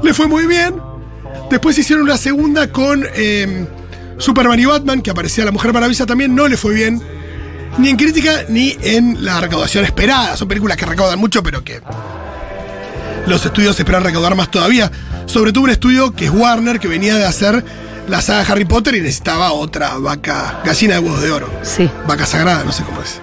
Le 0.03 0.13
fue 0.13 0.27
muy 0.27 0.45
bien. 0.45 0.75
Después 1.49 1.77
hicieron 1.77 2.03
una 2.03 2.17
segunda 2.17 2.71
con 2.71 3.05
eh, 3.15 3.65
Superman 4.17 4.59
y 4.59 4.65
Batman, 4.65 5.01
que 5.01 5.09
aparecía 5.09 5.45
la 5.45 5.51
Mujer 5.51 5.73
Maravilla 5.73 6.05
también. 6.05 6.35
No 6.35 6.47
le 6.47 6.57
fue 6.57 6.73
bien. 6.73 7.01
Ni 7.77 7.89
en 7.89 7.97
crítica 7.97 8.45
ni 8.49 8.75
en 8.81 9.23
la 9.23 9.41
recaudación 9.41 9.83
esperada. 9.83 10.37
Son 10.37 10.47
películas 10.47 10.77
que 10.77 10.85
recaudan 10.85 11.19
mucho, 11.19 11.41
pero 11.41 11.63
que 11.63 11.81
los 13.27 13.45
estudios 13.45 13.77
esperan 13.79 14.03
recaudar 14.03 14.35
más 14.35 14.49
todavía. 14.49 14.91
Sobre 15.25 15.51
todo 15.51 15.65
un 15.65 15.69
estudio 15.69 16.11
que 16.13 16.25
es 16.25 16.31
Warner, 16.31 16.79
que 16.79 16.87
venía 16.87 17.15
de 17.15 17.25
hacer 17.25 17.63
la 18.07 18.21
saga 18.21 18.41
Harry 18.51 18.65
Potter 18.65 18.95
y 18.95 19.01
necesitaba 19.01 19.51
otra 19.51 19.97
vaca, 19.97 20.61
gallina 20.63 20.93
de 20.95 20.99
huevos 21.01 21.21
de 21.21 21.31
oro. 21.31 21.49
Sí. 21.61 21.89
Vaca 22.07 22.25
sagrada, 22.25 22.63
no 22.63 22.71
sé 22.71 22.83
cómo 22.83 23.01
es. 23.01 23.21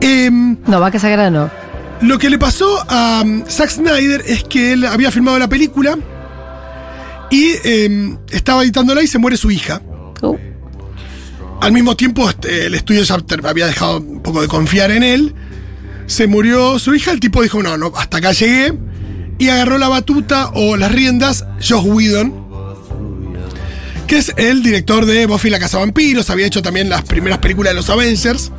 Em, 0.00 0.56
No, 0.66 0.80
vaca 0.80 0.98
sagrada 0.98 1.30
no. 1.30 1.50
lo 2.00 2.18
que 2.18 2.30
le 2.30 2.38
pasó 2.38 2.82
a 2.88 3.20
um, 3.24 3.44
Zack 3.46 3.70
Snyder 3.70 4.22
es 4.26 4.44
que 4.44 4.72
él 4.72 4.86
había 4.86 5.10
filmado 5.10 5.38
la 5.38 5.48
película 5.48 5.98
y 7.30 7.52
em, 7.64 8.18
estaba 8.30 8.62
editándola 8.62 9.02
y 9.02 9.06
se 9.06 9.18
muere 9.18 9.36
su 9.36 9.50
hija. 9.50 9.82
Uh, 10.22 10.36
Al 11.60 11.72
mismo 11.72 11.94
tiempo, 11.94 12.28
este, 12.28 12.66
el 12.66 12.74
estudio 12.74 13.02
ya 13.02 13.18
había 13.44 13.66
dejado 13.66 13.98
un 13.98 14.22
poco 14.22 14.40
de 14.40 14.48
confiar 14.48 14.90
en 14.90 15.02
él. 15.02 15.34
Se 16.06 16.26
murió 16.26 16.78
su 16.78 16.94
hija, 16.94 17.12
el 17.12 17.20
tipo 17.20 17.42
dijo, 17.42 17.62
no, 17.62 17.76
no, 17.76 17.92
hasta 17.96 18.16
acá 18.18 18.32
llegué. 18.32 18.72
Y 19.40 19.48
agarró 19.48 19.78
la 19.78 19.88
batuta 19.88 20.50
o 20.54 20.76
las 20.76 20.92
riendas 20.92 21.44
Josh 21.66 21.84
Whedon, 21.84 22.32
que 24.06 24.18
es 24.18 24.32
el 24.36 24.62
director 24.62 25.06
de 25.06 25.24
Buffy 25.24 25.50
la 25.50 25.58
Casa 25.58 25.78
Vampiros, 25.78 26.30
había 26.30 26.46
hecho 26.46 26.60
también 26.60 26.90
las 26.90 27.02
primeras 27.02 27.38
películas 27.38 27.72
de 27.72 27.76
los 27.76 27.88
Avengers. 27.90 28.52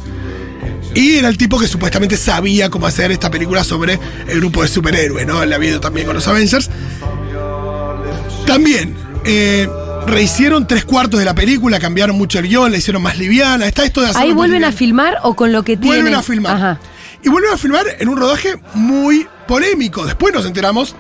Y 0.96 1.18
era 1.18 1.30
el 1.30 1.38
tipo 1.38 1.60
que 1.60 1.68
supuestamente 1.68 2.18
sabía 2.18 2.70
cómo 2.70 2.88
hacer 2.88 3.12
esta 3.12 3.30
película 3.30 3.64
sobre 3.64 4.00
el 4.28 4.40
grupo 4.40 4.64
de 4.64 4.68
superhéroes, 4.68 5.26
¿no? 5.26 5.44
Él 5.44 5.54
había 5.54 5.70
ido 5.70 5.80
también 5.80 6.08
con 6.08 6.16
los 6.16 6.28
Avengers. 6.28 6.70
También, 8.48 8.96
eh, 9.24 9.70
rehicieron 10.08 10.68
tres 10.68 10.84
cuartos 10.84 11.20
de 11.20 11.26
la 11.26 11.36
película, 11.36 11.80
cambiaron 11.80 12.18
mucho 12.18 12.40
el 12.40 12.48
guion, 12.48 12.72
la 12.72 12.78
hicieron 12.78 13.04
más 13.04 13.20
liviana. 13.20 13.68
Está 13.68 13.86
esto 13.86 14.02
de 14.02 14.08
hacerlo 14.08 14.28
¿Ahí 14.28 14.34
vuelven 14.34 14.64
a 14.64 14.72
filmar 14.72 15.20
o 15.24 15.36
con 15.36 15.52
lo 15.52 15.64
que 15.64 15.78
tienen? 15.78 16.02
Vuelven 16.02 16.16
a 16.16 16.24
filmar. 16.24 16.56
Ajá. 16.56 16.80
Y 17.24 17.30
vuelven 17.30 17.54
a 17.54 17.58
filmar 17.58 17.86
en 18.00 18.10
un 18.10 18.18
rodaje 18.18 18.56
muy 18.74 19.28
polémico. 19.52 20.06
Después 20.06 20.34
nos 20.34 20.46
enteramos 20.46 20.96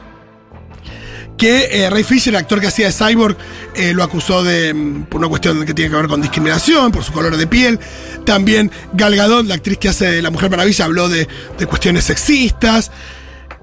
que 1.37 1.69
eh, 1.71 1.89
Ray 1.89 2.03
Fisher, 2.03 2.33
el 2.33 2.39
actor 2.39 2.59
que 2.59 2.67
hacía 2.67 2.87
de 2.87 2.91
Cyborg, 2.91 3.37
eh, 3.75 3.93
lo 3.93 4.03
acusó 4.03 4.43
de 4.43 4.73
mm, 4.73 5.03
por 5.05 5.19
una 5.19 5.29
cuestión 5.29 5.65
que 5.65 5.73
tiene 5.73 5.89
que 5.89 5.95
ver 5.95 6.07
con 6.07 6.21
discriminación, 6.21 6.91
por 6.91 7.01
su 7.05 7.13
color 7.13 7.37
de 7.37 7.47
piel. 7.47 7.79
También 8.25 8.69
Gal 8.91 9.15
Gadot, 9.15 9.45
la 9.47 9.55
actriz 9.55 9.77
que 9.77 9.87
hace 9.87 10.05
de 10.11 10.21
La 10.21 10.31
Mujer 10.31 10.49
Maravilla, 10.49 10.83
habló 10.83 11.07
de, 11.07 11.29
de 11.57 11.65
cuestiones 11.65 12.03
sexistas. 12.03 12.91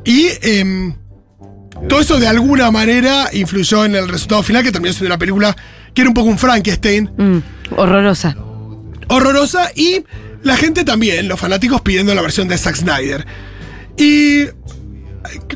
Y 0.07 0.29
em, 0.41 0.97
todo 1.87 2.01
eso 2.01 2.19
de 2.19 2.27
alguna 2.29 2.71
manera 2.71 3.29
influyó 3.35 3.85
en 3.85 3.95
el 3.95 4.09
resultado 4.09 4.43
final, 4.43 4.63
que 4.65 4.73
terminó 4.73 4.93
siendo 4.95 5.09
una 5.13 5.19
película 5.19 5.55
que 5.95 6.01
era 6.01 6.09
un 6.09 6.15
poco 6.15 6.31
un 6.31 6.39
Frankenstein 6.39 7.11
Mm, 7.17 7.39
horrorosa. 7.77 8.35
horrorosa 9.09 9.71
y 9.77 10.03
la 10.43 10.57
gente 10.57 10.83
también, 10.85 11.29
los 11.29 11.39
fanáticos 11.39 11.83
pidiendo 11.83 12.15
la 12.15 12.23
versión 12.23 12.49
de 12.49 12.57
Zack 12.57 12.77
Snyder. 12.77 13.27
Y 13.97 14.45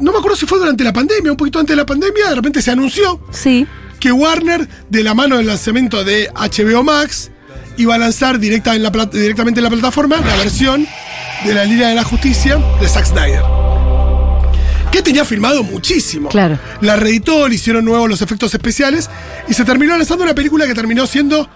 no 0.01 0.13
me 0.13 0.19
acuerdo 0.19 0.37
si 0.37 0.47
fue 0.47 0.59
durante 0.59 0.85
la 0.85 0.93
pandemia, 0.93 1.31
un 1.31 1.37
poquito 1.37 1.59
antes 1.59 1.73
de 1.75 1.81
la 1.81 1.87
pandemia, 1.87 2.29
de 2.29 2.35
repente 2.35 2.61
se 2.63 2.71
anunció 2.71 3.21
Sí. 3.31 3.67
que 4.01 4.11
Warner, 4.13 4.69
de 4.89 5.03
la 5.03 5.15
mano 5.15 5.37
del 5.37 5.47
lanzamiento 5.47 6.05
de 6.05 6.29
HBO 6.35 6.83
Max, 6.83 7.31
iba 7.77 7.95
a 7.95 7.99
lanzar 7.99 8.39
directa 8.39 8.75
en 8.75 8.83
la 8.83 8.91
directamente 8.91 9.61
en 9.61 9.65
la 9.65 9.71
plataforma 9.71 10.21
la 10.21 10.37
versión 10.37 10.87
de 11.45 11.55
la 11.55 11.65
Liga 11.65 11.89
de 11.89 11.95
la 11.95 12.05
Justicia 12.05 12.57
de 12.81 12.89
Zack 12.89 13.07
Snyder. 13.07 13.43
Que 14.91 15.01
tenía 15.01 15.25
filmado 15.25 15.63
muchísimo. 15.63 16.29
Claro. 16.29 16.59
La 16.83 16.97
reeditó, 16.97 17.49
le 17.49 17.55
hicieron 17.55 17.85
nuevos 17.85 18.09
los 18.11 18.21
efectos 18.21 18.53
especiales 18.53 19.09
y 19.49 19.55
se 19.55 19.65
terminó 19.65 19.97
lanzando 19.97 20.23
una 20.25 20.35
película 20.35 20.67
que 20.67 20.75
terminó 20.75 21.07
siendo. 21.07 21.49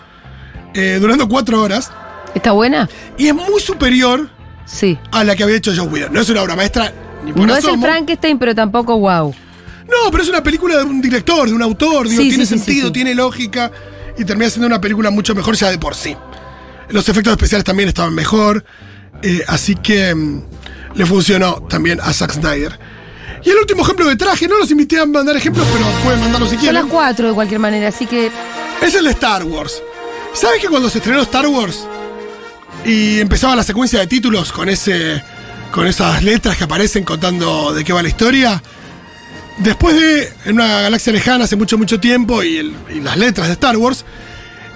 eh, 0.78 0.98
durando 1.00 1.26
cuatro 1.26 1.62
horas. 1.62 1.90
¿Está 2.34 2.52
buena? 2.52 2.86
Y 3.16 3.28
es 3.28 3.34
muy 3.34 3.60
superior 3.62 4.28
Sí. 4.66 4.98
a 5.10 5.24
la 5.24 5.34
que 5.34 5.42
había 5.42 5.56
hecho 5.56 5.72
Joe 5.74 5.86
Whedon. 5.86 6.12
No 6.12 6.20
es 6.20 6.28
una 6.28 6.42
obra 6.42 6.54
maestra 6.54 6.92
No 7.34 7.56
es 7.56 7.64
el. 7.64 7.80
Frankenstein, 7.80 8.38
pero 8.38 8.54
tampoco 8.54 8.98
wow. 8.98 9.34
No, 9.88 10.10
pero 10.10 10.22
es 10.22 10.28
una 10.28 10.42
película 10.42 10.78
de 10.78 10.84
un 10.84 11.00
director, 11.00 11.48
de 11.48 11.54
un 11.54 11.62
autor. 11.62 12.08
Digo, 12.08 12.22
Sí, 12.22 12.28
tiene 12.30 12.46
sí, 12.46 12.58
sentido, 12.58 12.86
sí, 12.88 12.92
tiene 12.92 13.14
lógica. 13.14 13.70
Y 14.18 14.24
termina 14.24 14.50
siendo 14.50 14.66
una 14.66 14.80
película 14.80 15.10
mucho 15.10 15.34
mejor 15.34 15.54
ya 15.56 15.70
de 15.70 15.78
por 15.78 15.94
sí. 15.94 16.16
Los 16.88 17.08
efectos 17.08 17.32
especiales 17.32 17.64
también 17.64 17.88
estaban 17.88 18.14
mejor. 18.14 18.64
eh, 19.22 19.42
así 19.48 19.74
que 19.76 20.14
mm, 20.14 20.42
le 20.94 21.06
funcionó 21.06 21.62
también 21.68 22.00
a 22.00 22.12
Zack 22.12 22.32
Snyder. 22.32 22.78
Y 23.44 23.50
el 23.50 23.56
último 23.58 23.82
ejemplo 23.82 24.06
de 24.06 24.16
traje, 24.16 24.48
no 24.48 24.58
los 24.58 24.70
invité 24.70 24.98
a 24.98 25.06
mandar 25.06 25.36
ejemplos, 25.36 25.66
pero 25.72 25.84
pueden 26.02 26.20
mandarlos 26.20 26.48
si 26.50 26.56
Son 26.56 26.60
quieren. 26.62 26.82
las 26.82 26.90
cuatro 26.90 27.28
de 27.28 27.34
cualquier 27.34 27.60
manera, 27.60 27.88
así 27.88 28.06
que. 28.06 28.30
Es 28.82 28.94
el 28.94 29.04
de 29.04 29.10
Star 29.10 29.44
Wars. 29.44 29.80
¿Sabes 30.32 30.60
que 30.60 30.68
cuando 30.68 30.90
se 30.90 30.98
estrenó 30.98 31.22
Star 31.22 31.46
Wars 31.46 31.86
y 32.84 33.20
empezaba 33.20 33.54
la 33.56 33.62
secuencia 33.62 34.00
de 34.00 34.06
títulos 34.06 34.52
con 34.52 34.68
ese 34.68 35.22
con 35.76 35.86
esas 35.86 36.22
letras 36.24 36.56
que 36.56 36.64
aparecen 36.64 37.04
contando 37.04 37.74
de 37.74 37.84
qué 37.84 37.92
va 37.92 38.02
la 38.02 38.08
historia? 38.08 38.62
Después 39.58 39.94
de 39.94 40.32
En 40.46 40.54
una 40.54 40.80
galaxia 40.80 41.12
lejana 41.12 41.44
hace 41.44 41.54
mucho 41.54 41.76
mucho 41.76 42.00
tiempo 42.00 42.42
y, 42.42 42.56
el- 42.56 42.74
y 42.94 43.00
las 43.00 43.16
letras 43.18 43.46
de 43.48 43.52
Star 43.52 43.76
Wars, 43.76 44.04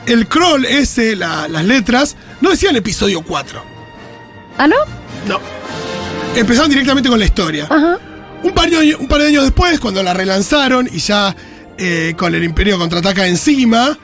el 0.06 0.28
crawl 0.28 0.64
ese, 0.66 1.16
la- 1.16 1.48
las 1.48 1.64
letras, 1.64 2.16
no 2.42 2.50
decían 2.50 2.76
episodio 2.76 3.22
4. 3.22 3.64
¿Ah, 4.58 4.66
no? 4.66 4.76
No. 5.26 5.40
Empezaban 6.36 6.68
directamente 6.70 7.08
con 7.08 7.18
la 7.18 7.24
historia. 7.24 7.64
Ajá. 7.70 7.98
Un 8.42 8.52
par, 8.52 8.68
de, 8.68 8.76
año- 8.78 8.98
un 8.98 9.08
par 9.08 9.20
de 9.22 9.28
años 9.28 9.44
después, 9.44 9.80
cuando 9.80 10.02
la 10.02 10.12
relanzaron 10.14 10.86
y 10.92 10.98
ya 10.98 11.34
eh, 11.78 12.12
con 12.16 12.34
el 12.34 12.44
Imperio 12.44 12.78
contraataca 12.78 13.26
encima, 13.26 13.98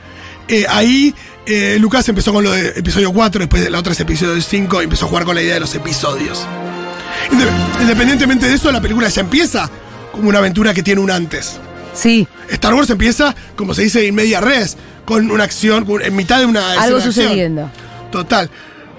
eh, 0.49 0.65
ahí 0.69 1.15
eh, 1.47 1.77
Lucas 1.79 2.09
empezó 2.09 2.33
con 2.33 2.43
lo 2.45 2.53
de 2.53 2.69
episodio 2.69 3.13
4, 3.13 3.41
después 3.41 3.63
de 3.63 3.69
la 3.71 3.79
otra 3.81 3.93
es 3.93 4.01
episodio 4.01 4.41
5 4.41 4.81
y 4.81 4.85
empezó 4.85 5.05
a 5.07 5.09
jugar 5.11 5.25
con 5.25 5.35
la 5.35 5.43
idea 5.43 5.55
de 5.55 5.61
los 5.61 5.75
episodios. 5.75 6.47
Inde- 7.31 7.83
Independientemente 7.83 8.47
de 8.49 8.55
eso, 8.55 8.71
la 8.73 8.81
película 8.81 9.09
ya 9.09 9.21
empieza 9.23 9.71
como 10.13 10.29
una 10.29 10.39
aventura 10.39 10.73
que 10.75 10.83
tiene 10.83 11.01
un 11.01 11.11
antes. 11.11 11.59
Sí. 11.95 12.27
Star 12.51 12.75
Wars 12.75 12.91
empieza, 12.91 13.35
como 13.57 13.75
se 13.75 13.83
dice, 13.83 14.07
en 14.07 14.15
media 14.15 14.41
res, 14.41 14.77
con 15.05 15.31
una 15.31 15.45
acción, 15.45 15.87
en 16.03 16.17
mitad 16.17 16.39
de 16.41 16.47
una 16.47 16.73
Algo 16.73 16.97
acción. 16.97 17.03
sucediendo. 17.03 17.71
Total. 18.11 18.51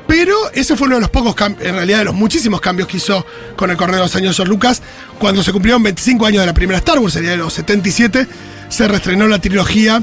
Pero 0.07 0.33
ese 0.53 0.77
fue 0.77 0.87
uno 0.87 0.95
de 0.95 1.01
los 1.01 1.09
pocos 1.09 1.35
cambios, 1.35 1.67
en 1.67 1.75
realidad 1.75 1.99
de 1.99 2.05
los 2.05 2.15
muchísimos 2.15 2.61
cambios 2.61 2.87
que 2.87 2.95
hizo 2.97 3.25
con 3.57 3.69
el 3.71 3.75
correr 3.77 3.95
de 3.95 4.01
los 4.01 4.15
años 4.15 4.35
George 4.37 4.49
Lucas. 4.49 4.81
Cuando 5.19 5.43
se 5.43 5.51
cumplieron 5.51 5.83
25 5.83 6.25
años 6.25 6.39
de 6.41 6.45
la 6.45 6.53
primera 6.53 6.77
Star 6.77 6.97
Wars, 6.99 7.13
sería 7.13 7.31
de 7.31 7.37
los 7.37 7.51
77, 7.53 8.25
se 8.69 8.87
reestrenó 8.87 9.27
la 9.27 9.39
trilogía 9.39 10.01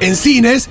en 0.00 0.16
cines. 0.16 0.68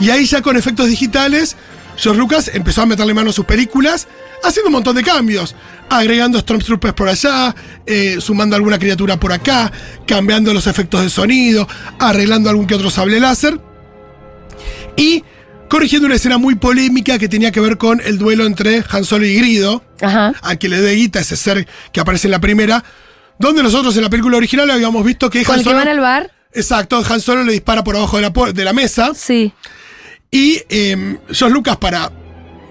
Y 0.00 0.10
ahí 0.10 0.24
ya 0.24 0.40
con 0.40 0.56
efectos 0.56 0.86
digitales, 0.88 1.56
George 1.96 2.18
Lucas 2.20 2.50
empezó 2.54 2.82
a 2.82 2.86
meterle 2.86 3.12
mano 3.12 3.30
a 3.30 3.32
sus 3.32 3.44
películas, 3.44 4.06
haciendo 4.44 4.68
un 4.68 4.74
montón 4.74 4.94
de 4.94 5.02
cambios. 5.02 5.56
Agregando 5.90 6.38
Stormtroopers 6.40 6.94
por 6.94 7.08
allá, 7.08 7.54
eh, 7.86 8.16
sumando 8.20 8.56
alguna 8.56 8.78
criatura 8.78 9.18
por 9.20 9.32
acá, 9.32 9.70
cambiando 10.06 10.52
los 10.52 10.66
efectos 10.66 11.02
de 11.02 11.10
sonido, 11.10 11.68
arreglando 11.98 12.50
algún 12.50 12.66
que 12.66 12.74
otro 12.74 12.90
sable 12.90 13.20
láser. 13.20 13.60
Y 14.96 15.22
corrigiendo 15.68 16.06
una 16.06 16.16
escena 16.16 16.38
muy 16.38 16.54
polémica 16.56 17.18
que 17.18 17.28
tenía 17.28 17.50
que 17.52 17.60
ver 17.60 17.78
con 17.78 18.00
el 18.04 18.18
duelo 18.18 18.44
entre 18.46 18.84
Han 18.90 19.04
Solo 19.04 19.24
y 19.26 19.34
Grido, 19.36 19.82
Ajá. 20.00 20.32
a 20.42 20.56
que 20.56 20.68
le 20.68 20.80
dé 20.80 20.92
guita 20.94 21.20
ese 21.20 21.36
ser 21.36 21.66
que 21.92 22.00
aparece 22.00 22.26
en 22.28 22.32
la 22.32 22.40
primera, 22.40 22.82
donde 23.38 23.62
nosotros 23.62 23.96
en 23.96 24.02
la 24.02 24.10
película 24.10 24.36
original 24.36 24.70
habíamos 24.70 25.04
visto 25.04 25.30
que 25.30 25.44
¿Con 25.44 25.54
Han 25.54 25.58
el 25.60 25.64
que 25.64 25.70
Solo, 25.70 25.78
van 25.78 25.88
al 25.88 26.00
bar? 26.00 26.30
exacto, 26.52 27.02
Han 27.08 27.20
Solo 27.20 27.42
le 27.44 27.52
dispara 27.52 27.82
por 27.84 27.96
abajo 27.96 28.16
de 28.16 28.22
la, 28.22 28.52
de 28.52 28.64
la 28.64 28.72
mesa 28.72 29.12
Sí. 29.14 29.52
y 30.30 30.60
eh, 30.68 31.18
George 31.30 31.54
Lucas 31.54 31.76
para 31.76 32.10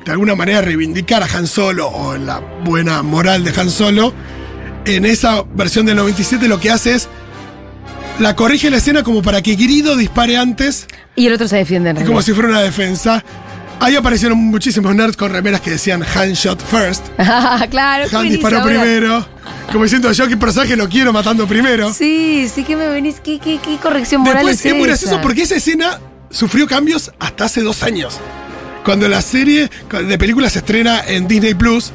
de 0.06 0.12
alguna 0.12 0.36
manera 0.36 0.62
reivindicar 0.62 1.24
a 1.24 1.28
Han 1.34 1.48
Solo 1.48 1.88
o 1.88 2.18
la 2.18 2.40
buena 2.64 3.02
moral 3.04 3.44
de 3.44 3.60
Han 3.60 3.70
Solo, 3.70 4.14
en 4.86 5.06
esa 5.06 5.44
versión 5.54 5.86
del 5.86 5.96
97 5.98 6.48
lo 6.48 6.60
que 6.60 6.72
hace 6.72 6.94
es 6.96 7.08
la 8.20 8.36
corrige 8.36 8.70
la 8.70 8.78
escena 8.78 9.04
como 9.04 9.22
para 9.22 9.42
que 9.42 9.56
Grido 9.56 9.96
dispare 9.96 10.38
antes 10.38 10.88
Y 11.16 11.26
el 11.28 11.34
otro 11.34 11.48
se 11.48 11.58
defiende 11.58 11.90
en 11.92 12.06
como 12.06 12.22
si 12.22 12.34
fuera 12.34 12.50
una 12.50 12.62
defensa. 12.62 13.24
Ahí 13.80 13.96
aparecieron 13.96 14.38
muchísimos 14.38 14.96
nerds 14.96 15.18
con 15.18 15.32
remeras 15.32 15.60
que 15.60 15.72
decían 15.72 16.04
Han 16.16 16.34
shot 16.34 16.62
first. 16.64 17.06
claro, 17.70 18.06
Han 18.18 18.30
disparó 18.30 18.60
ahora. 18.60 18.82
primero. 18.82 19.28
Como 19.72 19.84
diciendo 19.84 20.12
yo 20.12 20.28
qué 20.28 20.38
personaje 20.38 20.76
lo 20.78 20.88
quiero 20.88 21.12
matando 21.12 21.48
primero. 21.48 21.92
Sí, 21.94 22.48
sí 22.54 22.64
que 22.64 22.76
me 22.76 22.88
venís. 22.88 23.20
¿Qué, 23.20 23.40
qué, 23.40 23.60
qué 23.62 23.78
corrección 23.78 24.22
moral 24.22 24.46
Después 24.46 24.60
es 24.60 24.66
es 24.68 24.76
muy 24.76 24.88
gracioso 24.88 25.20
porque 25.22 25.42
esa 25.42 25.56
escena 25.56 26.00
sufrió 26.30 26.68
cambios 26.68 27.12
hasta 27.20 27.46
hace 27.46 27.62
dos 27.62 27.84
años. 27.84 28.20
Cuando 28.84 29.08
la 29.08 29.22
serie 29.22 29.70
de 30.06 30.18
películas 30.18 30.54
se 30.54 30.60
estrena 30.60 31.02
en 31.08 31.28
Disney 31.28 31.54
Plus, 31.54 31.92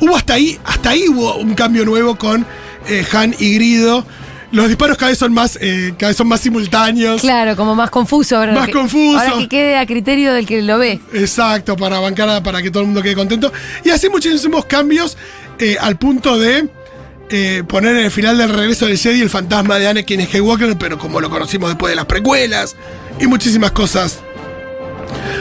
hubo 0.00 0.16
hasta 0.16 0.34
ahí, 0.34 0.58
hasta 0.64 0.90
ahí 0.90 1.08
hubo 1.08 1.36
un 1.36 1.54
cambio 1.54 1.84
nuevo 1.84 2.16
con 2.16 2.44
eh, 2.88 3.06
Han 3.12 3.34
y 3.38 3.54
Grido. 3.54 4.04
Los 4.50 4.68
disparos 4.68 4.96
cada 4.96 5.10
vez 5.10 5.18
son 5.18 5.32
más, 5.32 5.58
eh, 5.60 5.94
cada 5.98 6.10
vez 6.10 6.16
son 6.16 6.28
más 6.28 6.40
simultáneos. 6.40 7.20
Claro, 7.20 7.56
como 7.56 7.74
más 7.74 7.90
confuso 7.90 8.36
ahora. 8.36 8.52
Más 8.52 8.66
que- 8.66 8.72
confuso. 8.72 9.18
Ahora 9.18 9.38
que 9.38 9.48
quede 9.48 9.76
a 9.76 9.84
criterio 9.86 10.32
del 10.32 10.46
que 10.46 10.62
lo 10.62 10.78
ve. 10.78 11.00
Exacto, 11.12 11.76
para 11.76 11.98
bancar, 11.98 12.42
para 12.42 12.62
que 12.62 12.70
todo 12.70 12.82
el 12.82 12.86
mundo 12.86 13.02
quede 13.02 13.14
contento. 13.16 13.52
Y 13.84 13.90
así 13.90 14.08
muchísimos 14.08 14.64
cambios 14.66 15.16
eh, 15.58 15.76
al 15.80 15.96
punto 15.98 16.38
de 16.38 16.68
eh, 17.30 17.62
poner 17.66 17.96
en 17.96 18.04
el 18.04 18.10
final 18.12 18.38
del 18.38 18.50
regreso 18.50 18.86
del 18.86 18.96
Jedi 18.98 19.22
el 19.22 19.30
fantasma 19.30 19.78
de 19.78 19.88
Anakin 19.88 20.24
Skywalker, 20.26 20.76
pero 20.78 20.98
como 20.98 21.20
lo 21.20 21.30
conocimos 21.30 21.70
después 21.70 21.90
de 21.90 21.96
las 21.96 22.06
precuelas, 22.06 22.76
y 23.20 23.26
muchísimas 23.26 23.72
cosas 23.72 24.18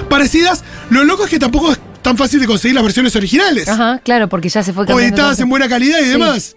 parecidas. 0.10 0.64
Lo 0.90 1.04
loco 1.04 1.24
es 1.25 1.30
que 1.30 1.40
tampoco 1.40 1.72
es 1.72 1.80
tan 2.02 2.18
fácil 2.18 2.40
de 2.40 2.48
conseguir 2.48 2.75
las 2.75 2.84
versiones 2.84 3.16
originales. 3.16 3.68
Ajá, 3.68 4.00
claro, 4.04 4.28
porque 4.30 4.50
ya 4.50 4.62
se 4.63 4.74
fue 4.74 4.86
o 4.86 5.00
editadas 5.00 5.40
en 5.40 5.50
buena 5.50 5.68
calidad 5.70 6.00
y 6.00 6.04
Sí. 6.06 6.10
demás. 6.10 6.56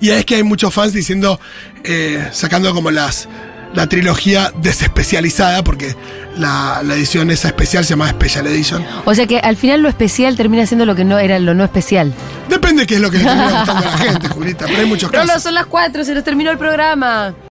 Y 0.00 0.10
es 0.10 0.24
que 0.24 0.36
hay 0.36 0.42
muchos 0.42 0.72
fans 0.74 0.92
diciendo, 0.92 1.38
eh, 1.84 2.28
sacando 2.32 2.72
como 2.74 2.90
las 2.90 3.28
la 3.74 3.88
trilogía 3.88 4.52
desespecializada, 4.62 5.64
porque 5.64 5.96
la, 6.38 6.80
la 6.84 6.94
edición 6.94 7.30
esa 7.32 7.48
especial 7.48 7.84
se 7.84 7.90
llama 7.90 8.08
Special 8.08 8.46
Edition. 8.46 8.84
O 9.04 9.14
sea 9.16 9.26
que 9.26 9.40
al 9.40 9.56
final 9.56 9.82
lo 9.82 9.88
especial 9.88 10.36
termina 10.36 10.64
siendo 10.64 10.86
lo 10.86 10.94
que 10.94 11.04
no 11.04 11.18
era 11.18 11.40
lo 11.40 11.54
no 11.54 11.64
especial. 11.64 12.14
Depende 12.48 12.86
qué 12.86 12.94
es 12.94 13.00
lo 13.00 13.10
que 13.10 13.18
le 13.18 13.24
termina 13.24 13.50
gustando 13.58 13.88
a 13.88 13.90
la 13.90 13.98
gente, 14.12 14.28
Julita, 14.28 14.66
pero 14.66 14.78
hay 14.78 14.86
muchos 14.86 15.10
casos. 15.10 15.42
son 15.42 15.54
las 15.54 15.66
cuatro, 15.66 16.04
se 16.04 16.14
nos 16.14 16.22
terminó 16.22 16.52
el 16.52 16.58
programa. 16.58 17.34